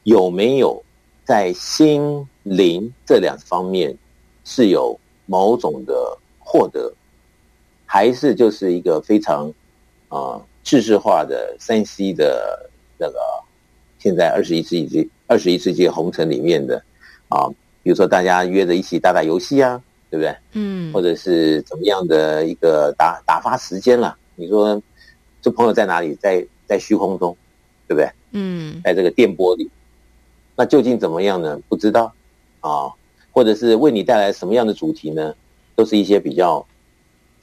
[0.03, 0.81] 有没有。
[1.27, 3.97] 在心灵这两方面
[4.43, 6.93] 是有某种的获得，
[7.83, 9.51] 还是就是一个非常
[10.07, 13.17] 啊制式化的三 C 的那个
[13.97, 16.77] 现在二十一世纪二十一世纪红尘里面的
[17.27, 17.49] 啊，
[17.81, 20.38] 比如说大家约着一起打打游戏啊，对不对？
[20.51, 24.15] 嗯，或者是怎么样的一个打打发时间了？
[24.35, 24.79] 你说
[25.45, 26.15] 这朋友在哪里？
[26.15, 27.38] 在在虚空中，
[27.88, 28.10] 对不对？
[28.31, 29.69] 嗯，在这个电波里。
[30.55, 31.62] 那究竟怎么样呢？
[31.69, 32.12] 不知道
[32.62, 32.89] 啊，
[33.31, 35.36] 或者是为你带来什么样的主题呢？
[35.75, 36.65] 都是一些比较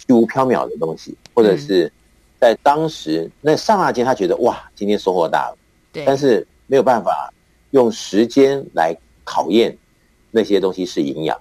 [0.05, 1.93] 虚无缥缈的东西，或者是
[2.41, 5.59] 在当时那刹那间，他觉得哇，今天收获大了。
[5.93, 6.05] 对。
[6.05, 7.33] 但是没有办法
[7.71, 9.79] 用时间来考验
[10.33, 11.41] 那些东西是营养。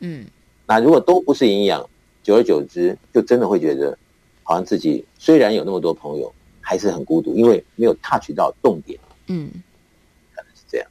[0.00, 0.26] 嗯。
[0.66, 1.88] 那如果都不是营养，
[2.22, 3.96] 久而久之，就真的会觉得
[4.42, 8.98] 好像自己虽然有那么多朋友，还是很孤独，因为没有 touch 到重点。
[9.26, 9.50] 嗯。
[10.34, 10.86] 可能是这样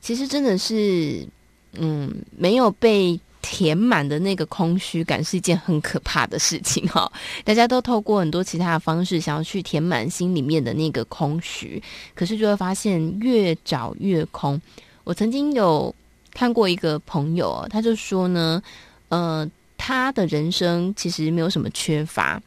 [0.00, 1.26] 其实真的是，
[1.72, 7.10] 嗯，没有被填满的那个空虚感是一件很可怕的事情哈。
[7.44, 11.82] 大家都透过很多其他的方式想要去填满心里面的那个空虚，
[12.14, 14.60] 可是就会发现越找越空。
[15.04, 15.94] 我曾经有
[16.32, 18.62] 看过一个朋友，他就说呢，
[19.08, 19.48] 呃。
[19.86, 22.42] 他的人生其实没有什么缺乏，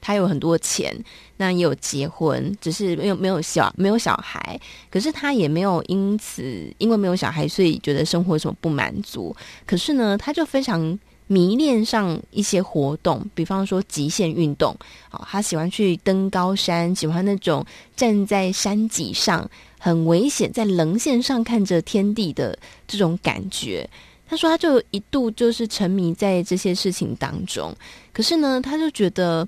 [0.00, 0.96] 他有很多钱，
[1.36, 4.58] 那也有结婚，只是没有没有小没有小孩，
[4.90, 6.42] 可是他也没有因此
[6.78, 9.36] 因为没有小孩，所以觉得生活有什么不满足。
[9.66, 10.98] 可是呢，他就非常。
[11.26, 14.76] 迷恋上一些活动，比方说极限运动，
[15.10, 17.64] 哦，他喜欢去登高山，喜欢那种
[17.96, 23.88] 站在山脊上很危险，在棱线上看着天地的这种感觉。
[24.34, 27.74] 他说，他就一度就是沉迷在这些事情当中。
[28.12, 29.46] 可是呢，他就觉得，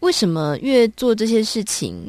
[0.00, 2.08] 为什么越做这些事情，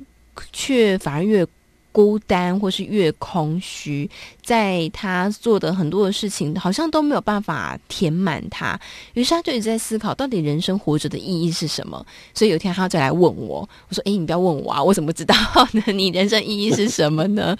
[0.52, 1.46] 却反而越
[1.92, 4.10] 孤单或是越空虚，
[4.42, 8.80] 在他做的很多的事情，好像都没有办法填满他。
[9.14, 12.04] 于是他就一直在思考，到底人生活着的意义是什么？
[12.34, 15.36] 所以有一天他就来问我，我说：“诶，你不要问我啊，我怎么知道
[15.72, 15.84] 呢？
[15.94, 17.56] 你人生意义是什么呢？”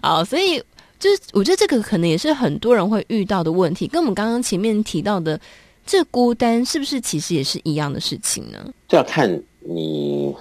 [0.00, 0.62] 好，所以
[1.02, 5.38] 就是我觉得这个可能也是很多人会遇到的问题，跟我们刚刚前面提到的
[5.84, 8.72] 这孤单，是不是其实也是一样的事情呢？
[8.86, 10.32] 就要看你。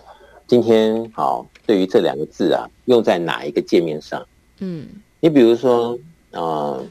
[0.45, 4.21] 今天好，对于这两个字啊，用在哪一个界面上？
[4.59, 4.85] 嗯，
[5.21, 5.97] 你比如说，
[6.31, 6.85] 呃，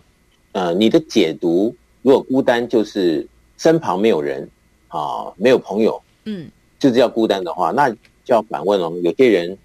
[0.53, 4.49] 呃，你的解读，如果孤单就是身旁没有人
[4.89, 8.91] 啊，没有朋友，嗯，就是叫孤单的话，那就要反问了。
[9.03, 9.57] 有些人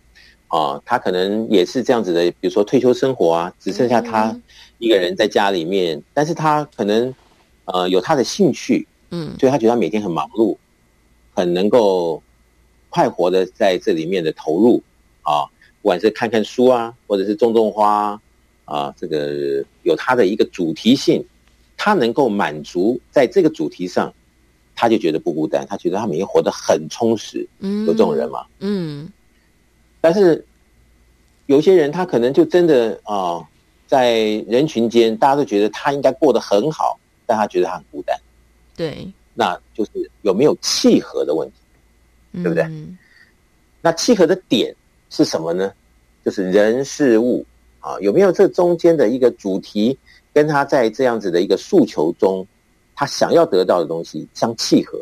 [0.56, 4.40] 啊，他可能也是这样子的，比如说退休生活啊，只剩下他
[4.78, 7.14] 一个人在家里面，嗯、但是他可能
[7.66, 10.56] 呃有他的兴趣，嗯，所以他觉得他每天很忙碌，
[11.34, 12.22] 很能够。
[12.88, 14.82] 快活的在这里面的投入
[15.22, 15.44] 啊，
[15.82, 18.18] 不管是看看书啊，或者是种种花
[18.64, 21.22] 啊，这个有他的一个主题性，
[21.76, 24.14] 他能够满足在这个主题上，
[24.74, 27.46] 他就觉得不孤单，他觉得他每天活得很充实。
[27.60, 28.46] 嗯，有这种人吗？
[28.60, 29.12] 嗯。
[30.06, 30.46] 但是
[31.48, 33.42] 有些人他可能就真的啊，
[33.88, 34.14] 在
[34.48, 38.16] 人群间大家都觉得他应该过得很好，但他觉得他很孤单。
[38.76, 39.92] 对，那就是
[40.22, 41.56] 有没有契合的问题。
[42.44, 42.64] 对不对？
[42.66, 42.98] 嗯、
[43.82, 44.76] 那契合的点
[45.10, 45.72] 是什么呢？
[46.24, 47.46] 就是人事物
[47.80, 49.98] 啊，有没有这中间的一个主题，
[50.34, 52.46] 跟他在这样子的一个诉求中，
[52.94, 55.02] 他想要得到的东西相契合？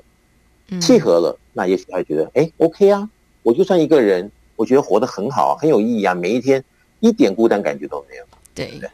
[0.80, 3.10] 契合了，那也许他会觉得，哎，OK 啊，
[3.42, 6.64] 我就算一个人，我觉得活得很好，很有意义啊，每一天
[7.00, 8.90] 一点孤单感觉都没有，对，对不对？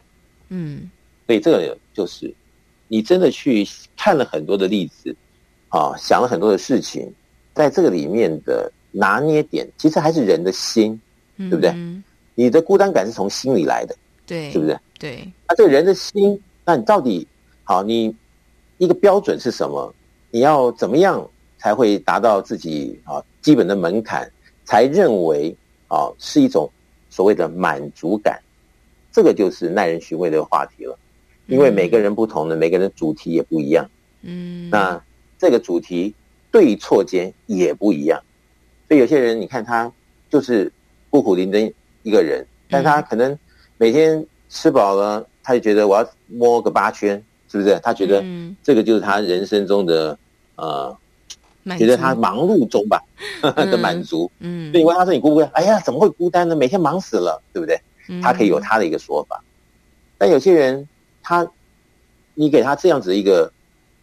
[0.48, 0.90] 嗯，
[1.26, 2.32] 所以这个就是
[2.88, 5.14] 你真的去看了很多的例子
[5.68, 7.12] 啊，想了很多的事情。
[7.52, 10.98] 在这个里面的拿捏点，其实还是人的心，
[11.36, 11.70] 对不对？
[11.70, 12.02] 嗯、
[12.36, 13.94] 你的孤单感是从心里来的，
[14.24, 14.78] 对，是不是？
[14.98, 15.30] 对。
[15.48, 17.26] 那这个人的心，那你到底
[17.64, 17.82] 好？
[17.82, 18.14] 你
[18.78, 19.92] 一个标准是什么？
[20.30, 24.30] 你要怎么样才会达到自己啊基本的门槛，
[24.70, 25.52] 才认为
[25.88, 26.70] 啊是一种
[27.08, 28.40] 所谓的满足感？
[29.10, 30.96] 这个就是耐人寻味的话题了。
[31.48, 33.90] 因为每个人不同的，每个人主题也不一样。
[34.22, 34.70] 嗯。
[34.70, 35.02] 那
[35.36, 36.14] 这个主题。
[36.52, 38.20] 对错间也不一样，
[38.88, 39.88] 所以有些人你看他
[40.28, 40.68] 就是
[41.08, 43.38] 孤苦伶仃一个人，但他可能
[43.78, 47.78] 每天吃饱了，他就觉得我要摸个八圈，是不是？
[47.84, 48.20] 他觉得
[48.64, 50.18] 这个就是他人生中的
[50.56, 50.98] 呃，
[51.78, 53.02] 觉得他忙碌中吧
[53.42, 54.30] 的满足。
[54.40, 55.50] 嗯，所以问他说你孤不孤单？
[55.54, 56.56] 哎呀，怎么会孤单呢？
[56.56, 57.80] 每天忙死了，对不对？
[58.22, 59.42] 他可以有他的一个说法，
[60.18, 60.88] 但有些人
[61.22, 61.46] 他，
[62.34, 63.52] 你给他这样子一个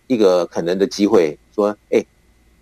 [0.08, 2.04] 一个可能的机会，说，哎。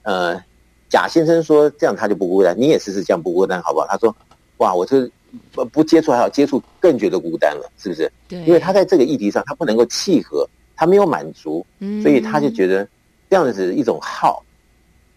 [0.07, 0.39] 呃，
[0.87, 3.87] 贾先生说这样他就不孤单，你也试试这样不孤单好不好？
[3.87, 4.15] 他说，
[4.57, 5.09] 哇，我这
[5.51, 8.11] 不不接触还好，接触更觉得孤单了，是不是？
[8.27, 12.87] 对，因为他在这个议题上他不能够契合，他没有满足，嗯，所以他就觉得
[13.31, 14.44] 这样子一种耗，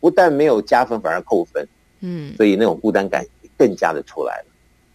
[0.01, 1.67] 不但没有加分反而扣分，
[2.01, 3.25] 嗯，所以那种孤单感
[3.57, 4.45] 更加的出来了，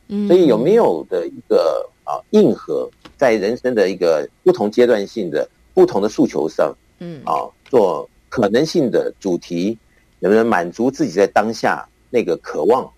[0.07, 7.33] 嗯，所以有没有的一个啊硬核在人生的一个不同阶段性的不同的诉求上，嗯啊
[7.69, 9.77] 做可能性的主题。
[10.19, 12.89] 能不能满足自己在当下那个渴望，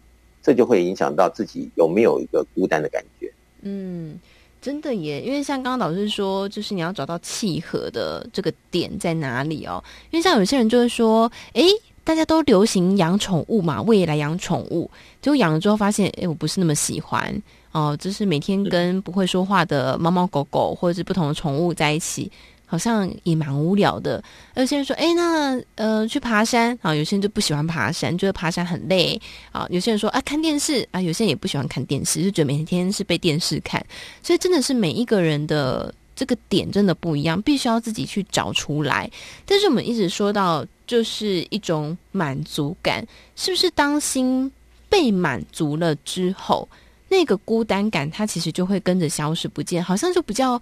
[0.44, 3.34] 这就会影响到自己有没有一个孤单的感觉。
[3.64, 4.20] 嗯，
[4.62, 9.84] 真的耶，因为像刚刚老师说，就是你要找到契合的这个点在哪里哦。
[10.12, 11.64] 因为像有些人就会说，哎，
[12.06, 14.90] 大家都流行养宠物嘛，我也来养宠物，
[15.22, 17.42] 结果养了之后发现，哎，我不是那么喜欢
[17.74, 22.32] 哦，就是每天跟不会说话的猫猫狗狗或者是不同的宠物在一起。
[22.68, 24.22] 好像也蛮无聊的。
[24.56, 29.68] 有些人说：“哎，那呃，去爬山啊。”有些人就不喜欢爬山，觉得爬山很累啊。
[29.70, 33.86] 有些人说：“啊，看电视啊。”有些人也不喜欢看电视，就觉得每天是被电视看。
[34.24, 39.10] 所以真的是每一个人的这个点真的不一样，必须要自己去找出来。
[39.46, 43.06] 但是我们一直说到，就是一种满足感，
[43.36, 44.52] 是不是当心
[44.90, 46.68] 被满足了之后，
[47.10, 50.62] 那个孤单感它其实就会跟着消失不见，好像就比较。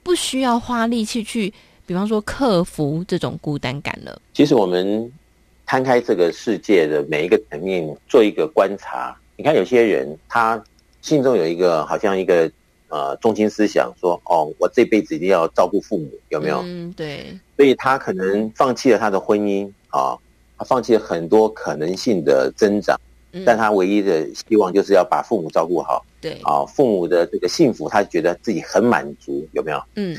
[0.00, 1.52] 不需要花力气去
[1.84, 4.18] 比方说克服这种孤单感了？
[4.32, 5.12] 其实我们
[5.66, 10.64] 摊开这个世界的每一个层面做一个观察，你看有些人他
[11.02, 12.50] 心中有一个好像一个
[12.88, 16.62] 呃中心思想说，说哦，我这辈子一定要照顾父母，有没有？
[16.64, 17.38] 嗯，对。
[17.58, 20.16] 所以他可能放弃了他的婚姻啊，
[20.56, 22.98] 他放弃了很多可能性的增长。
[23.44, 29.80] 但他唯一的希望就是要把父母照顾好，对啊，父母的这个幸福，他觉得自己很满足，有没有？
[29.96, 30.16] 嗯，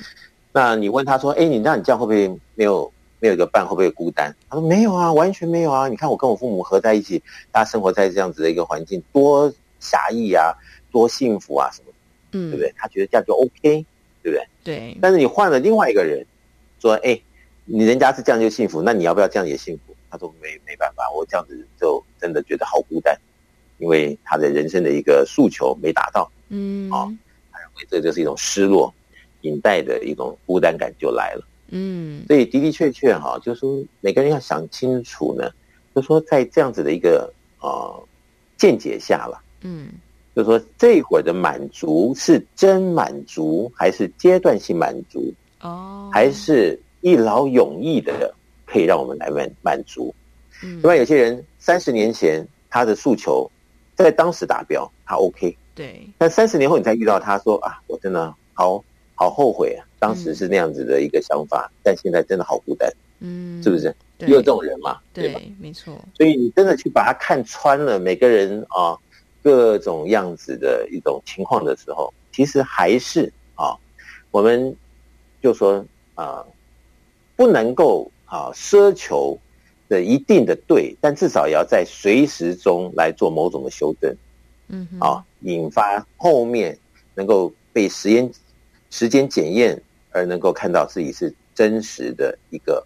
[0.52, 4.34] 那你问他说，哎，你那你这样会不会没有没有一个伴，会不会孤单？
[4.48, 5.88] 他说没有啊，完全没有啊。
[5.88, 7.22] 你看我跟我父母合在一起，
[7.52, 10.54] 大家生活在这样子的一个环境，多侠义啊，
[10.92, 11.92] 多幸福啊，什么，
[12.34, 12.72] 嗯，对不对？
[12.78, 13.86] 他觉得这样就 OK，
[14.22, 14.48] 对不对？
[14.64, 14.98] 对。
[15.02, 16.24] 但是你换了另外一个人，
[16.80, 17.20] 说，哎，
[17.72, 19.96] 你人家是这样就幸福，那你要不要这样也幸福？
[20.10, 23.16] 他说没没办法，我这样子就真的觉得好孤单，
[23.78, 27.06] 因为他的人生的一个诉求没达到，嗯，啊，
[27.52, 28.92] 他认为这就是一种失落，
[29.42, 35.48] 引带的一种孤单感就来了，嗯，所以的的确确哈，就是说每个人要想清楚呢，
[35.94, 38.04] 就是说在这样子的一个呃
[38.58, 39.90] 见解下了，嗯，
[40.36, 48.34] 就是说这一会儿的满足是真满足还是阶段性满足，哦，还是一劳永逸的？
[48.72, 50.14] 可以让我们来满满足，
[50.62, 53.50] 嗯，另外有些人三十年前他的诉求
[53.96, 58.84] 在当时达标，他 OK，对，但三十年后你再遇到他说啊，我真的好
[59.16, 62.88] 好后悔啊，当时是那样子的一个想法，嗯，但现在真的好孤单，
[63.22, 63.88] 嗯，是不是？
[64.20, 65.40] 也有这种人嘛，对吧？
[65.40, 66.00] 对，没错。
[66.16, 68.96] 所以你真的去把他看穿了，每个人啊
[69.42, 73.76] 各种样子的一种情况的时候，其实还是啊，
[74.30, 74.76] 我们
[75.42, 75.84] 就说
[76.14, 76.46] 啊，
[77.40, 78.12] 不能够。
[78.32, 79.36] 啊，奢求
[79.88, 84.16] 的一定的对，但至少也要在随时中来做某种的修正，
[84.68, 86.78] 嗯，啊，引发后面
[87.16, 88.32] 能够被实验
[88.92, 89.82] 时间检验，
[90.12, 92.86] 而能够看到自己是真实的一个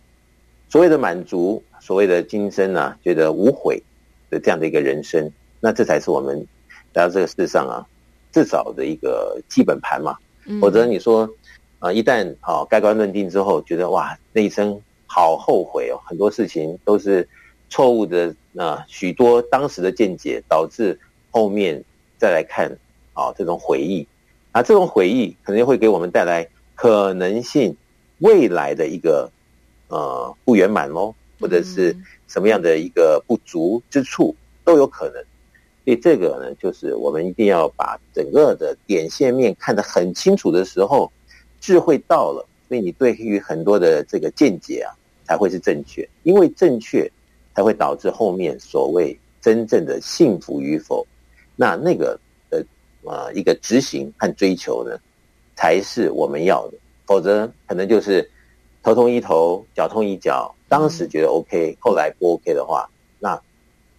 [0.69, 3.83] 所谓的满足，所谓的今生啊，觉得无悔
[4.29, 5.29] 的这样的一个人生，
[5.59, 6.37] 那这才是我们
[6.93, 7.85] 来到这个世上啊，
[8.31, 10.15] 至少的一个基本盘嘛。
[10.61, 11.29] 否则你说
[11.83, 14.81] 啊，一旦啊盖棺论定之后，觉得哇，那一生。
[15.05, 17.29] 好后悔哦，很多事情都是
[17.69, 21.83] 错误的啊，许多当时的见解导致后面
[22.17, 22.75] 再来看
[23.13, 24.07] 啊，这种回忆
[24.53, 27.77] 啊，这种回忆可能会给我们带来可能性
[28.21, 29.29] 未来的一个
[29.89, 31.95] 呃不圆满哦，或者是
[32.27, 35.23] 什么样的一个不足之处都有可能。
[35.85, 41.11] 所以这个呢，就是我们一定要把整个的点线面看得很清楚的时候，
[41.63, 44.91] 智慧到了，所以你对于很多的这个见解啊。
[45.25, 47.09] 才会是正确，因为正确
[47.55, 51.07] 才会导致后面所谓真正的幸福与否，
[51.55, 52.59] 那那个的
[53.05, 54.99] 啊、呃、一个执行和追求呢，
[55.55, 58.29] 才是我们要的，否则可能就是
[58.83, 62.85] 头痛医头，脚痛医脚，当时觉得 OK，后来不 OK 的话，
[63.17, 63.41] 那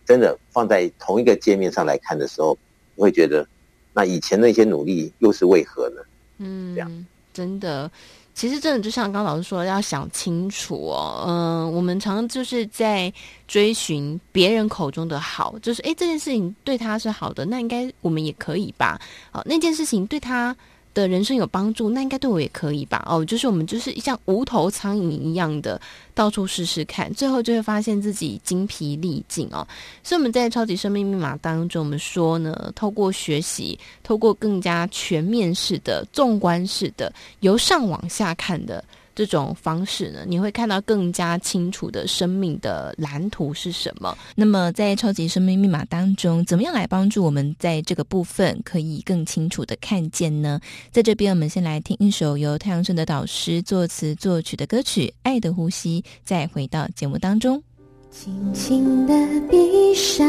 [0.05, 2.57] 真的放在同一个界面上来看的时候，
[2.97, 3.49] 你会觉得
[3.95, 6.03] 那以前那些努力又是为何呢？
[6.37, 7.91] 嗯，这样真的。
[8.33, 11.25] 其实真的就像刚老师说的，要想清楚哦。
[11.29, 13.13] 嗯，我们常常就是在
[13.47, 19.01] 追寻别人口中的好，就是诶，这件事情对他是好的，那应该我们也可以吧？
[19.31, 20.57] 好，那件事情对他
[20.95, 23.05] 的人生有帮助，那应该对我也可以吧？
[23.07, 25.81] 哦，就是我们就是像无头苍蝇一样的
[26.15, 29.67] 到处试试看，最后就会发现自己精疲力尽哦。
[30.03, 38.83] 所以我们在超级生命密码当中，我们说呢，透过学习，透过更加全面式的、纵观式的，由上往下看的。
[39.15, 44.17] 这种方式呢，你会看到更加清楚的生命的蓝图是什么。
[44.35, 50.61] 那么，在超级生命密码当中，怎么样来帮助我们在这个部分可以更清楚的看见呢？
[50.91, 57.63] 在这边，我们先来听一首由太阳神的导师作词作曲的歌曲《爱的呼吸》，再回到节目当中。
[58.11, 59.15] 轻轻的
[59.51, 60.27] 闭上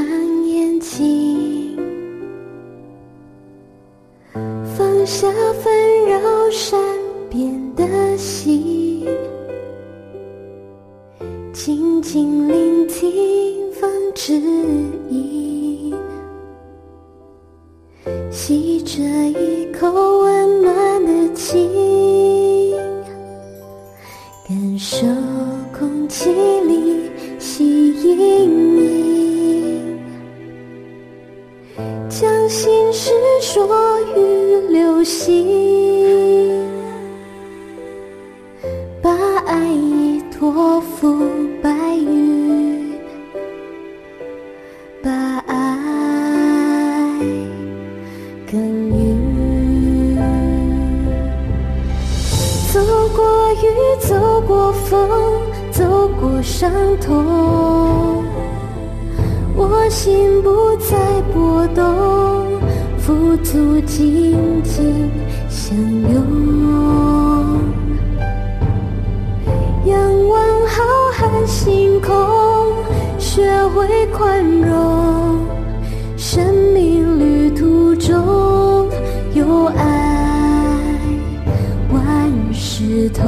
[0.47, 1.77] 眼睛，
[4.75, 5.27] 放下
[5.61, 6.49] 纷扰
[7.35, 7.45] 闪。
[7.75, 9.05] 变的心，
[11.51, 14.35] 静静聆听风之
[15.09, 15.93] 音，
[18.31, 22.73] 吸着一口温暖的气，
[24.47, 25.05] 感受
[25.77, 26.29] 空气
[26.61, 29.81] 里吸引你，
[32.07, 33.11] 将心事
[33.41, 35.75] 说与流星。
[39.45, 41.29] 爱已托付
[41.61, 42.93] 白云，
[45.03, 45.11] 把
[45.47, 47.19] 爱
[48.51, 48.95] 耕耘。
[52.73, 52.79] 走
[53.15, 53.23] 过
[53.53, 53.65] 雨，
[54.01, 54.65] 走过。
[56.41, 56.71] 伤
[57.01, 58.23] 痛，
[59.55, 60.95] 我心不再
[61.33, 62.61] 波动，
[62.99, 65.09] 付出紧紧
[65.49, 67.04] 相拥，
[71.65, 72.13] 星空，
[73.17, 75.47] 学会宽容，
[76.15, 78.87] 生命旅途中
[79.33, 80.95] 有爱
[81.91, 83.25] 万事通。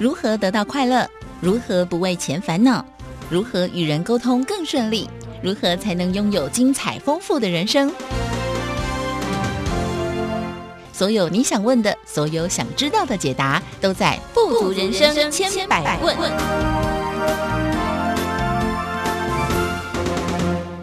[0.00, 1.08] 如何得到快乐？
[1.40, 2.84] 如何不为钱烦恼？
[3.30, 5.08] 如何与人沟通更顺利？
[5.40, 7.88] 如何才能拥有精彩丰富的人生？
[10.96, 16.16] 所有你想问的，所有想知道的解答，都在《富足人生千百问》。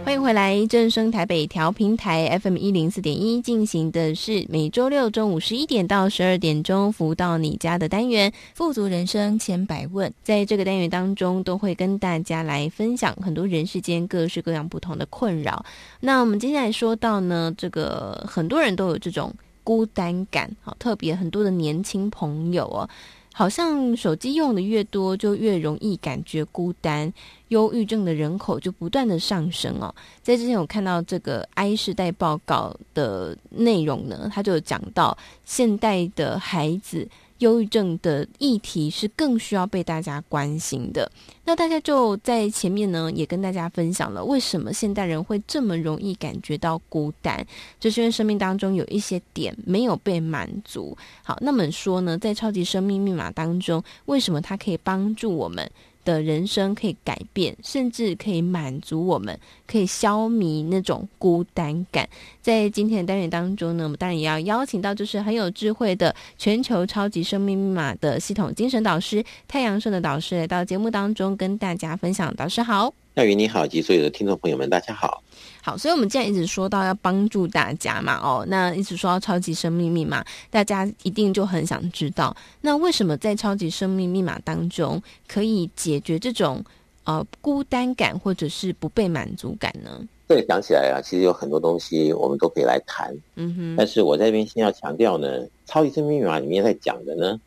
[0.05, 10.07] 欢迎回来，正声台北调频台 FM 一零四点一进行的是每周六中午十一点到十二点钟服务到你家的单元《富足人生千百问》。
[10.23, 15.65] 在这个单元当中，都会跟大家来分享很多人世间各式各样不同的困扰。
[16.01, 19.33] 那我们接下来说到呢，这个很多人都有这种
[19.63, 22.89] 孤单感，好，特别很多的年轻朋友哦。
[23.35, 27.11] 好像手机用的越多，就越容易感觉孤单，
[27.47, 29.93] 忧郁症的人口就不断的上升哦。
[30.21, 37.07] 在之前我看到这个 I 世代报告的内容呢，他就讲到现代的孩子。
[37.39, 41.11] 忧郁症的议题是更需要被大家关心的。
[41.45, 47.45] 那大家就在前面呢，也跟大家分享了为什么现代人会这么容易感觉到孤单，
[47.79, 50.97] 就是因为生命当中有一些点没有被满足。
[51.23, 55.69] 好，那么说呢，在超级生命密码当中，为什么它可以帮助我们
[56.03, 62.07] 的人生可以改变，甚至可以满足我们，可以消弭那种孤单感。
[62.41, 72.33] 在今天的单元当中呢，我们当然也要邀请到就是很有智慧的全球超级生命密码的系统精神导师太阳盛的导师来到节目当中跟大家分享。
[72.35, 75.21] 导师好，夏云你好，及所有的听众朋友们，大家好。
[75.61, 86.63] 好，所以我们既然一直说到要帮助大家嘛，哦，那一直说到超级生命密码，大家一定就很想知道，那为什么在超级生命密码当中可以解决这种
[87.03, 90.01] 呃孤单感或者是不被满足感呢？
[90.27, 93.75] 这个讲起来啊，其实有很多东西我们都可以来谈，嗯哼。
[93.77, 97.39] 但是我在这边先要强调呢，超级生命密码里面在讲的呢，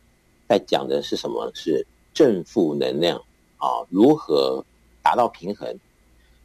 [0.47, 1.51] 在讲的是什么？
[1.53, 3.21] 是正负能量
[3.57, 4.63] 啊，如何
[5.07, 5.73] 达到平衡？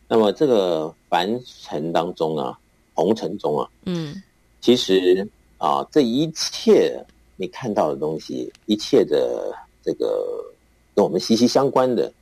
[0.06, 2.56] 那么这个凡尘当中啊，
[2.94, 4.22] 红尘中啊，嗯，
[4.60, 5.26] 其实
[5.58, 7.04] 啊，这一切
[7.34, 9.52] 你看到的东西，一切的
[9.82, 10.44] 这个
[10.94, 12.12] 跟我们息息相关的，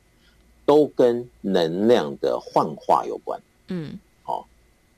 [0.65, 3.39] 都跟能量的幻化有关。
[3.67, 4.47] 嗯，好，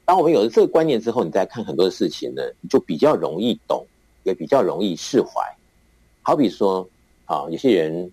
[0.06, 3.86] 当我们有了这个观念之后，你再看很多的事情呢，你就比较容易懂，
[4.24, 5.44] 也比较容易释怀。
[6.22, 6.88] 好比说
[7.26, 8.10] 啊，有些人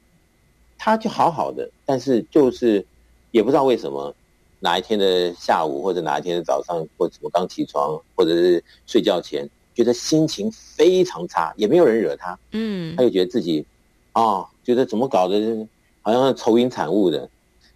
[0.77, 2.85] 他就好好的，但是就是
[3.31, 4.15] 也不知道为什么。
[4.63, 13.65] 哪一天的下午，或者哪一天的早上，或者我刚起床，或者是睡觉前，觉得心情非常差，也没有人惹他，嗯，他就觉得自己，
[14.13, 15.67] 啊、哦，觉得怎么搞的，
[16.03, 17.27] 好像愁云惨雾的，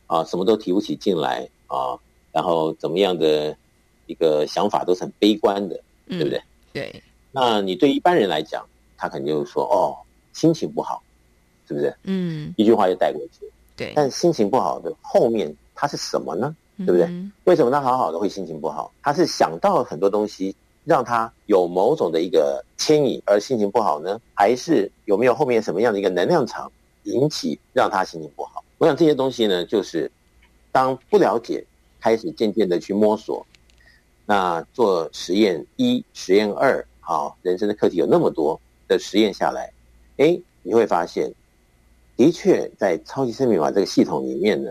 [0.06, 1.96] 啊，什么都提不起劲来啊，
[2.30, 3.56] 然后怎么样的
[4.04, 6.38] 一个想法都是很悲观的，对不对？
[6.38, 6.44] 嗯、
[6.74, 7.02] 对。
[7.32, 8.62] 那你对一般人来讲，
[8.98, 9.96] 他肯定就说，哦，
[10.34, 11.02] 心情不好，
[11.66, 11.96] 是不是？
[12.02, 13.50] 嗯，一句话就带过去。
[13.76, 13.92] 对。
[13.94, 16.54] 但心情不好的后面，它是什么呢？
[16.78, 17.08] 对不对？
[17.44, 18.92] 为什么他好好的会心情不好？
[19.00, 24.20] 他是想到了很多东西，让他有某种的一个牵引而心情不好呢？
[24.34, 26.70] 还是有没有后面什么样的一个能量场
[27.04, 28.64] 引起让他心情不好？
[28.78, 30.10] 我想这些东西呢，就是
[30.72, 31.64] 当不了解，
[32.00, 33.46] 开始渐渐的去摸索。
[34.26, 39.72] 那做实验一、实验二，好，人生的课题有那么多的实验下来，
[40.16, 41.32] 哎，你会发现，
[42.16, 44.70] 的确在超级生命密码这个系统里面呢。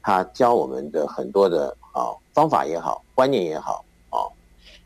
[0.00, 4.24] 他教我们的很多的啊方法也好，观念也好啊，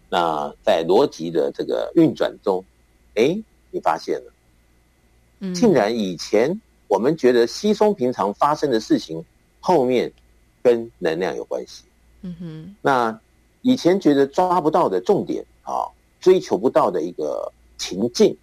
[0.09, 2.65] 那在逻辑的这个运转中，
[3.15, 3.39] 哎，
[3.71, 4.33] 你发现了，
[5.39, 9.25] 嗯，竟然以前我们觉得稀松平常发生的事情，
[9.61, 10.13] 后面
[10.61, 11.85] 跟能量有关系。
[12.23, 13.17] 嗯哼，那
[13.61, 15.87] 以前觉得抓不到的重点啊，
[16.19, 18.37] 追求不到的一个情境，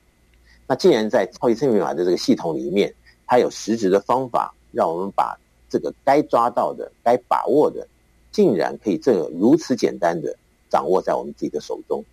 [0.66, 2.94] 那竟然在超级生命密码的这个系统里面，
[3.30, 5.40] 它有实质的方法，让我们把。
[5.72, 7.88] 这个该抓到的、该把握的，
[8.32, 10.36] 竟然可以这如此简单的
[10.68, 12.04] 掌握在我们自己的手中，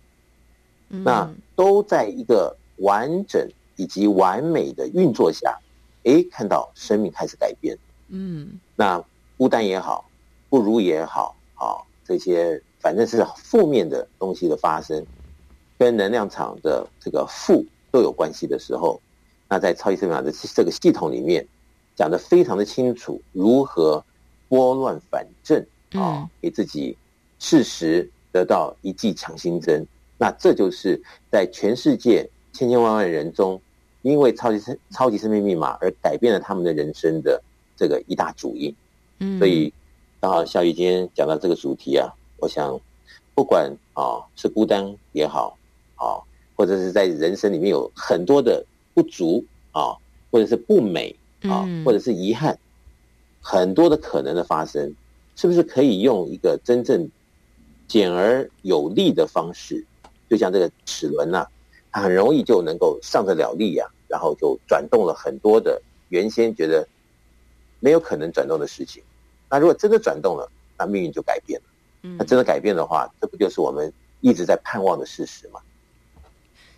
[0.89, 5.57] 嗯、那都在一个完整以及完美的运作下，
[6.03, 7.75] 诶，看到生命开始改变。
[8.09, 9.03] 嗯，那
[9.39, 10.07] 孤单也好，
[10.49, 15.03] 不如也好，啊，这些反正是负面的东西的发生，
[15.79, 19.01] 跟能量场的这个负都有关系的时候，
[19.49, 21.45] 那在超级生命的这个系统里面。
[21.95, 24.05] 讲的非常的清楚，如何
[24.47, 26.95] 拨乱反正啊、给自己
[27.39, 29.83] 适时得到一剂强心针。
[30.15, 33.59] 那这就是在全世界千千万万人中，
[34.03, 37.41] 因为超级生超级生命密码而改变了他们的人生的
[37.75, 38.71] 这个一大主因。
[39.17, 39.73] 嗯，所以
[40.21, 42.79] 刚好小雨今天讲到这个主题啊，我想
[43.33, 45.57] 不管啊是孤单也好
[45.95, 46.21] 啊，
[46.55, 48.63] 或者是在人生里面有很多的
[48.97, 49.93] 不足啊，
[50.31, 52.57] 或者是不美啊，嗯或者是遗憾，
[53.39, 54.91] 很多的可能的发生，
[55.35, 57.07] 是不是可以用一个真正
[57.87, 59.85] 简而有力的方式？
[60.27, 61.45] 就像这个齿轮呐，
[61.91, 65.79] 它很容易就能够上得了力呀、啊，然后就转动了很多的
[66.09, 66.87] 原先觉得
[67.79, 69.03] 没有可能转动的事情。
[69.47, 71.65] 那如果真的转动了，那命运就改变了。
[72.17, 75.59] 那真的改变的话，这不就是我们一直在盼望的事实吗？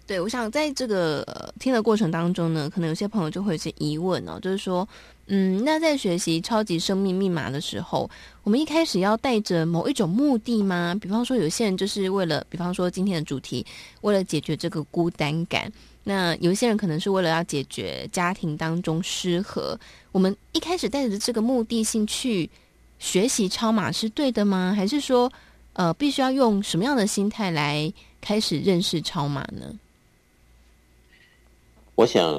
[0.10, 4.89] 对，我想在这个、听的过程当中呢，可能有些朋友就会有些疑问哦，就是说，
[5.28, 8.10] 嗯，那在学习超级生命密码的时候，
[8.43, 10.97] 我们一开始要带着某一种目的吗？
[10.99, 13.64] 比方说，有些人就是为了，比方说今天的主题，
[14.01, 15.70] 为了解决这个孤单感；
[16.03, 19.80] 那有一些人可能是为了要解决家庭当中失和。
[20.12, 22.49] 我们一开始带着这个目的性去
[22.97, 24.74] 学习超码是对的吗？
[24.76, 25.32] 还是说，
[25.74, 29.72] 呃，必须要用什么样的心态来开始认识超码呢？
[32.00, 32.34] 我想，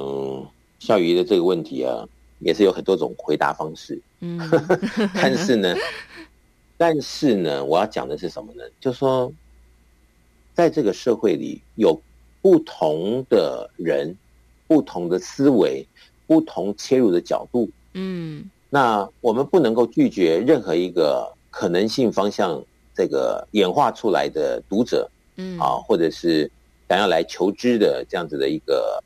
[0.79, 2.03] 笑鱼的这个问题啊，
[2.39, 4.01] 也是有很多种回答方式。
[4.21, 4.41] 嗯，
[5.15, 5.77] 但是呢，
[6.79, 8.65] 但是呢，我要讲的是什么呢？
[8.81, 9.31] 就是说，
[10.55, 12.01] 在这个社会里，有
[12.41, 14.17] 不同的人、
[14.67, 15.87] 不同的思维、
[16.27, 17.69] 不同切入的角度。
[17.93, 25.07] 嗯，那我们不能够拒绝任何一个可能性方向这个演化出来的读者，
[25.37, 26.51] 嗯啊，或者是
[26.89, 29.05] 想要来求知的这样子的一个。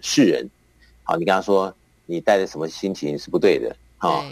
[0.00, 0.48] 世人，
[1.02, 1.74] 好，你跟他说
[2.06, 4.24] 你带着什么心情是不对的，好。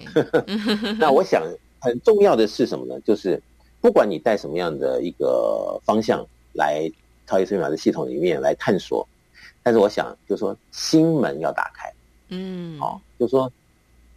[0.99, 1.43] 那我想
[1.81, 3.01] 很重要的是什么呢？
[3.01, 3.41] 就是
[3.81, 6.91] 不管你带什么样的一个方向来
[7.27, 9.07] 超级生命密码的系统里面来探索，
[9.63, 11.93] 但是我想就是说心门要打开，
[12.29, 13.51] 嗯，好，就是说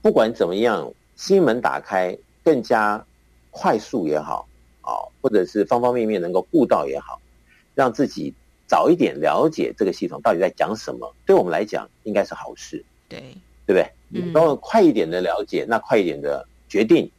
[0.02, 3.04] 不管怎么样，心门打开更加
[3.52, 4.48] 快速也好，
[4.82, 4.92] 啊，
[5.22, 7.20] 或者是方方面面能够顾到也好，
[7.74, 8.34] 让自己。
[8.68, 13.20] 早一点了解这个系统到底在讲什么，对我们来讲应该是好事，对
[13.66, 13.92] 对不对？
[14.12, 17.10] 嗯，然后快一点的了解，那快一点的决定，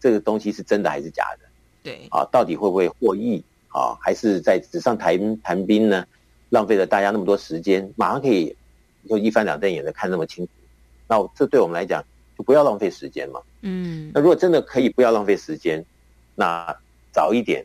[0.00, 1.48] 这个东西是真的还是假的？
[1.82, 3.96] 对啊，到底会不会获益啊？
[4.00, 6.06] 还是在纸上谈谈兵呢？
[6.50, 8.56] 浪费了大家那么多时间，马上可以
[9.08, 10.50] 就一翻两瞪眼的看那么清楚，
[11.06, 12.02] 那这对我们来讲
[12.36, 13.40] 就不要浪费时间嘛。
[13.60, 15.84] 嗯，那如果真的可以不要浪费时间，
[16.34, 16.74] 那
[17.12, 17.64] 早一点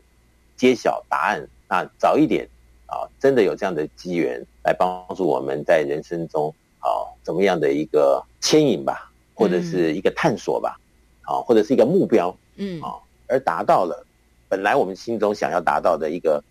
[0.56, 2.48] 揭晓答案，那早一点。
[2.86, 6.86] 啊，真的有这样的机缘来帮助我们在人生中啊，
[7.22, 10.78] 怎么样的一个牵引吧，或者是一个探索吧，
[11.22, 12.94] 啊，或者是一个目标，嗯，啊，
[13.26, 14.06] 而达到了
[14.48, 16.42] 本来我们心中想要达到的一个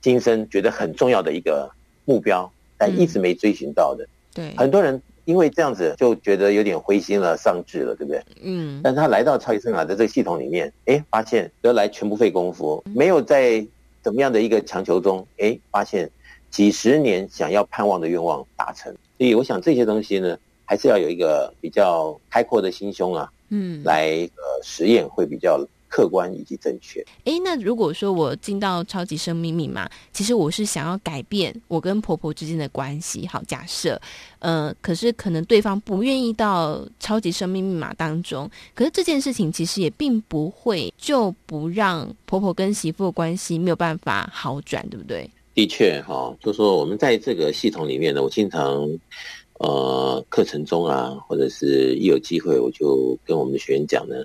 [0.00, 1.70] 今生觉得很重要的一个
[2.06, 8.20] 目标，但一直没追寻到的，对，很多人因为这样子就觉得有点灰心了、丧志了，对不对？
[8.42, 13.64] 嗯，但他来到超级生命密码的这个系统里面，哎，发现得来全不费功夫，没有在。
[14.02, 16.10] 怎么样的一个强求中，哎，发现
[16.50, 27.04] 几十年想要盼望的愿望达成，所以我想这些东西呢，还是要有一个比较开阔的心胸啊，嗯，来呃实验会比较客观以及正确。
[27.24, 33.26] 诶，那如果说我进到超级生命密码，其实我是想要改变我跟婆婆之间的关系。
[33.26, 34.00] 好，假设，
[34.38, 45.28] 呃，可是可能对方不愿意到超级生命密码当中，可是这件事情其实也并不会就不让婆婆跟媳妇的关系没有办法好转，对不对？
[45.54, 48.88] 的确，哈、哦，就说我们在这个系统里面呢，我经常
[49.58, 54.16] 呃课程中啊，或者是一有机会，我就跟我们的学员讲呢。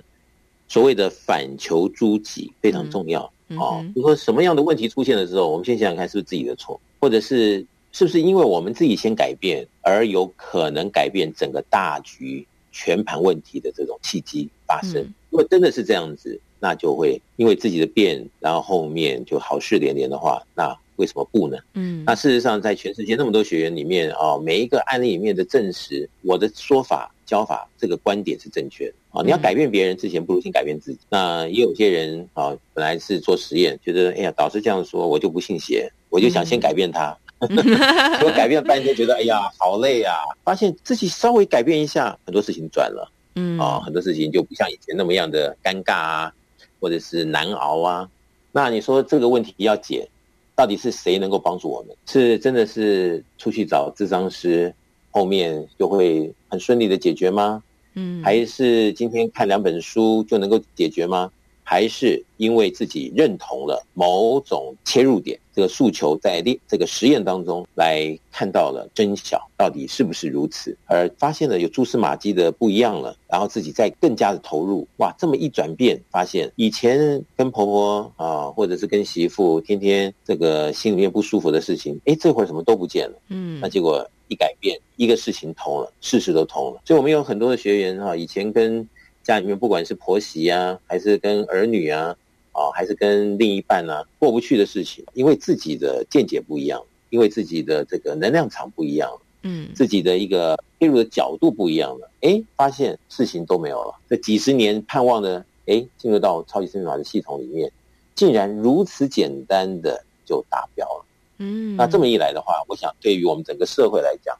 [0.68, 3.84] 所谓的反求诸己非常重要、嗯、哦。
[3.94, 15.02] 就说什么样的问题出现的时候，我们先想想看是不是自己的错，或者是是不是因为我们自己先改变，而有可能改变整个大局全盘问题的这种契机发生。
[15.02, 21.56] 嗯、如果真的是这样子，那就会因为自己的变，然后后面就好事连连的话，那为什么不呢？
[21.74, 28.94] 嗯，那事实上在全世界那么多学员里面啊、哦，每一个案例里面的证实，我的说法教法这个观点是正确的。
[29.10, 30.98] 啊，你要改变别人之前，不如先改变自己。
[31.10, 37.16] 那也有些人啊，本来是做实验，觉得哎呀，导师这样说，我就不信邪，我就想先改变他。
[37.46, 40.14] 结果改变半天，觉得哎呀，好累啊！
[40.42, 43.12] 发现自己稍微改变一下，很多事情转了。
[43.36, 46.32] 嗯，啊，很多事情就不像以前那么样的尴尬啊，
[46.80, 48.08] 或者是难熬啊。
[48.50, 50.08] 那你说这个问题要解，
[50.56, 51.96] 到底是谁能够帮助我们？
[52.06, 54.74] 是真的是出去找智商师，
[55.12, 57.62] 后面就会很顺利的解决吗？
[57.94, 61.30] 嗯，还是今天看两本书就能够解决吗？
[61.70, 70.74] 还是因为自己认同了某种切入点，这个诉求在这个实验当中来看到了真相，到底是不是如此？
[70.86, 74.88] 而发现了有蛛丝马迹的不一样了，然后自己再更加的投入。
[74.96, 83.18] 哇，这么一转变，发现以前跟婆婆啊，或者是跟媳妇天天这个心里面不舒服的事情，哎，这会儿什么都不见了。
[83.28, 86.80] 嗯，那结果一改变，一个事情通了，事事都通了。
[86.84, 88.86] 所以我们有很多的学员哈，以前跟
[89.22, 92.16] 家里面不管是婆媳啊，还是跟儿女啊，
[92.52, 99.10] 啊，还是跟另一半啊，过不去的事情，因为自己的见解不一样，因为自己的这个能量场不一样，
[99.42, 103.94] 嗯，自己的一个介入的角度不一样了，哎，发现事情都没有了。
[104.08, 107.70] 这几十年盼望的，哎，进入到超级生命密码的系统里面，
[108.14, 111.04] 竟然如此简单的就达标了。
[111.38, 114.36] 嗯，那这么一来的话，我想对于我们整个社会来讲，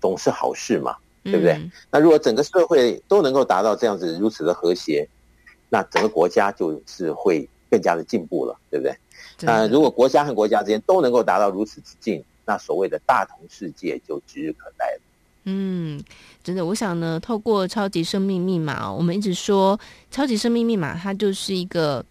[0.00, 0.96] 总是好事嘛。
[1.24, 1.52] 对不对？
[1.52, 5.08] 嗯、那如果整个社会都能够达到这样子如此的和谐，
[5.68, 8.92] 那整个国家就是会更加的进步了，对不对？
[9.42, 15.00] 那如果国家和国家之间都能够达到如此之近，那所谓的大同世界就指日可待了。
[15.44, 16.02] 嗯，
[16.42, 19.78] 真的，我想呢，透过超级生命密码，我们一直说
[20.10, 22.04] 超级生命密码，它就是一个。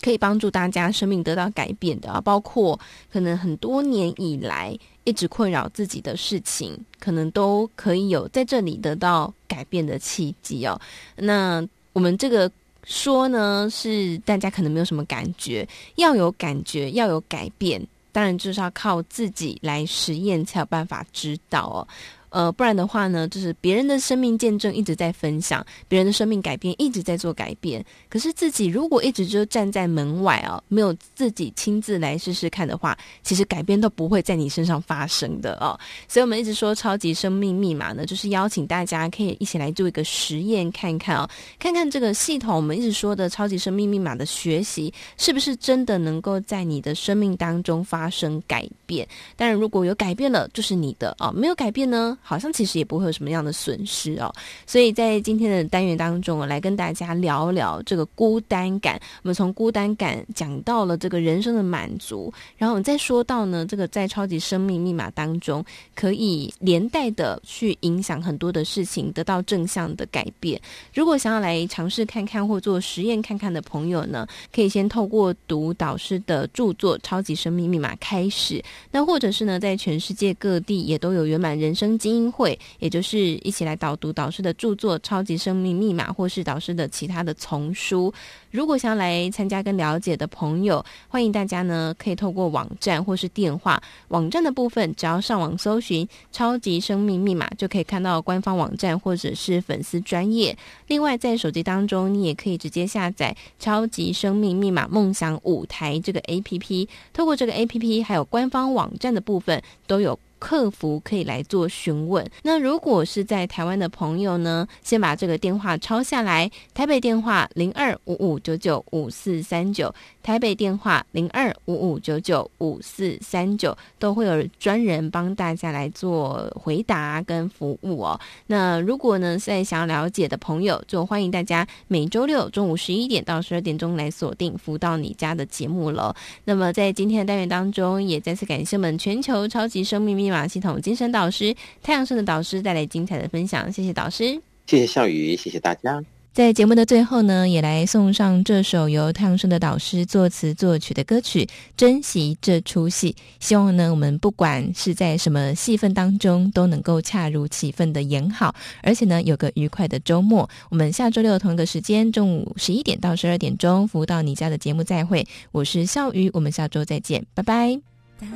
[0.00, 2.78] 可以帮助大家生命得到改变的啊，包括
[3.12, 10.80] 可能很多年以来一直困扰自己的事情，可能都可以有在这里得到改变的契机哦。
[11.16, 12.50] 那我们这个
[12.84, 21.86] 说呢，是大家可能没有什么感觉，要有感觉，要有改变，当然就是要靠自己来实验才有办法知道哦。
[22.30, 27.84] 呃，不然的话呢，就是别人的生命见证一直在分享，别人的生命改变一直在做改变。
[28.08, 35.78] 可是自己如果一直就站在门外啊，没有自己亲自来试试看的话，其实改变都不会在你身上发生的哦。
[36.08, 41.28] 所以我们一直说超级生命密码呢，就是邀请大家可以一起来做一个实验，看看哦，
[41.58, 49.06] 看看这个系统我们一直说的超级生命密码的学习，是不是真的能够在你的生命当中发生改变？
[49.36, 52.16] 当然，如果有改变了，就是你的哦；没有改变呢？
[52.20, 54.32] 好像其实也不会有什么样的损失哦，
[54.66, 59.00] 所以在今天的单元当中，我来跟大家聊聊这个孤单感。
[59.22, 65.64] 我们从孤单感讲到了这个人生的满足，然后我们再说到呢，这个在超级生命密码当中
[65.94, 70.60] 可以连带的去影响很多的事情，得到正向的改变。
[70.94, 88.12] 如果想要来尝试看看或做实验看看的朋友呢，可以先透过读导师的著作《超级生命密码》开始，那或者是呢，在全世界各地也都有圆满人生经经会，也就是一起来导读导师的著作《超级生命密码》，或是导师的其他的丛书。
[88.50, 93.80] 如果想要来参加跟了解的朋友，欢迎大家呢，可以透过网站或是电话。
[94.08, 100.56] 网站的部分，只要上网搜寻“超级生命密码”，就可以看到官方网站或者是粉丝专业。
[100.88, 106.88] 另外，在手机当中，你也可以直接下载“超级生命密码梦想舞台”这个 APP。
[107.12, 110.18] 透过这个 APP，还有官方网站的部分，都有。
[110.40, 112.28] 客服可以来做询问。
[112.42, 116.50] 那如果是在台湾的朋友呢，先把这个电话抄下来。
[116.74, 128.20] 台北电话零二五五九九五四三九，台北电话零二五五九九五四三九，都会有专人帮大家来做回答跟服务哦。
[128.46, 136.14] 那如果呢，现在想要了解的朋友，就欢迎大家每周六中午十一点到十二点钟来锁定福到你家的节目了。
[136.44, 146.04] 那么在今天的单元当中，也再次感谢我们全球超级生命密码系统精神导师太阳盛德导师带来精彩的分享，谢谢导师，谢谢笑宇，谢谢大家。
[146.32, 151.44] 在节目的最后呢，也来送上这首由太阳盛德导师作词作曲的歌曲
[151.76, 153.12] 《珍惜这出戏》。
[153.40, 160.48] 希望呢，我们不管是在什么戏份当中，都能够恰如其分的演好，而且呢，有个愉快的周末。
[160.70, 165.26] 我们下周六同一个时间，中午十一点到十二点钟，服务到你家的节目再会。
[165.50, 167.80] 我是笑鱼，我们下周再见，拜拜。
[168.20, 168.30] 当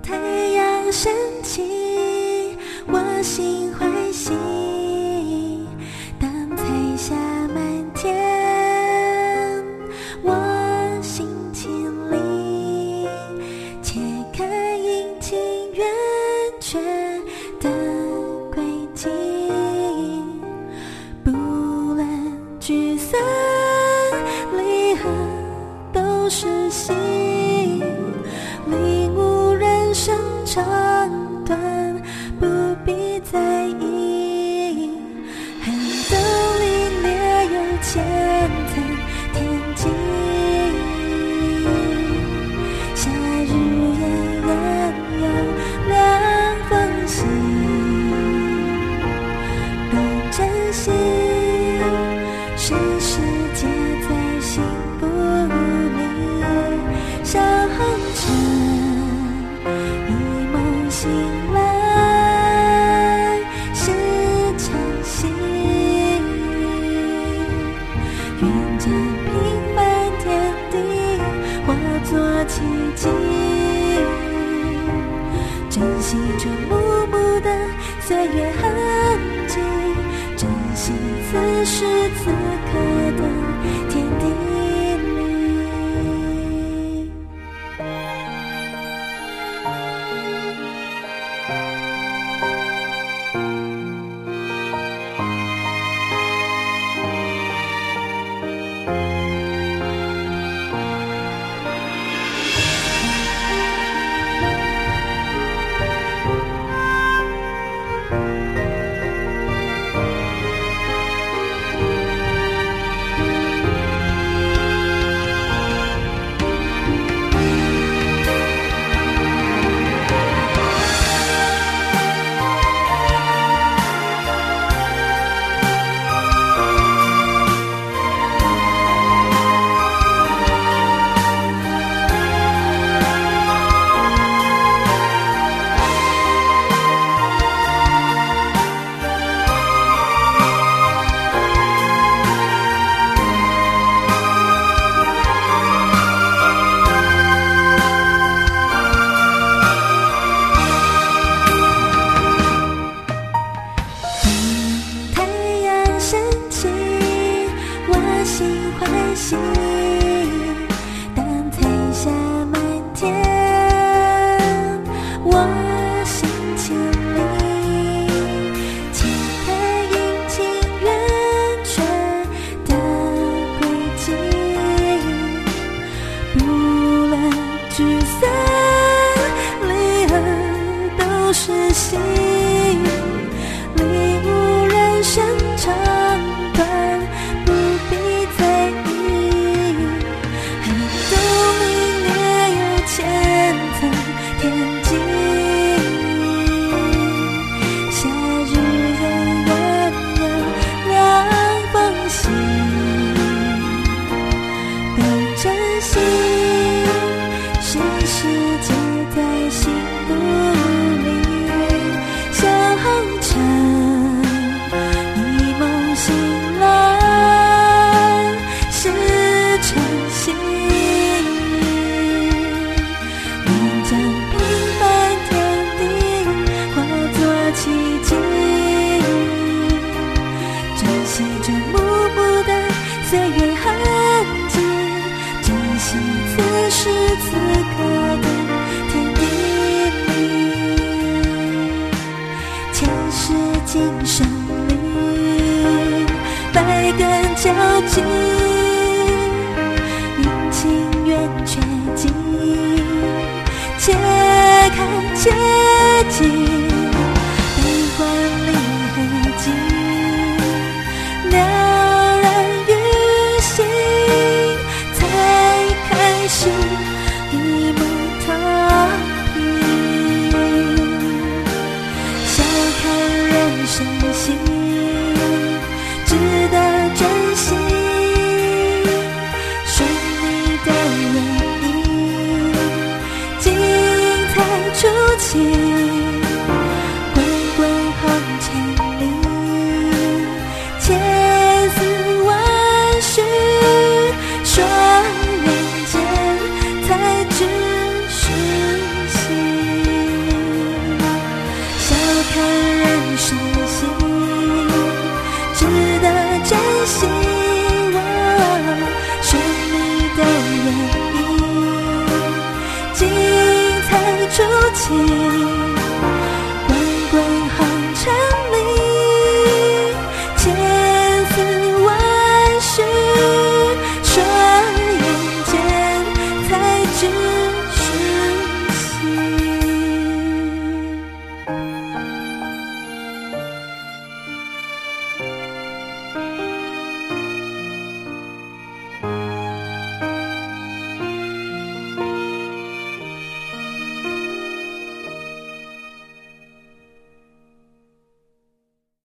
[0.00, 0.16] 太
[0.50, 1.12] 阳升
[1.42, 1.62] 起，
[2.86, 4.32] 我心欢喜；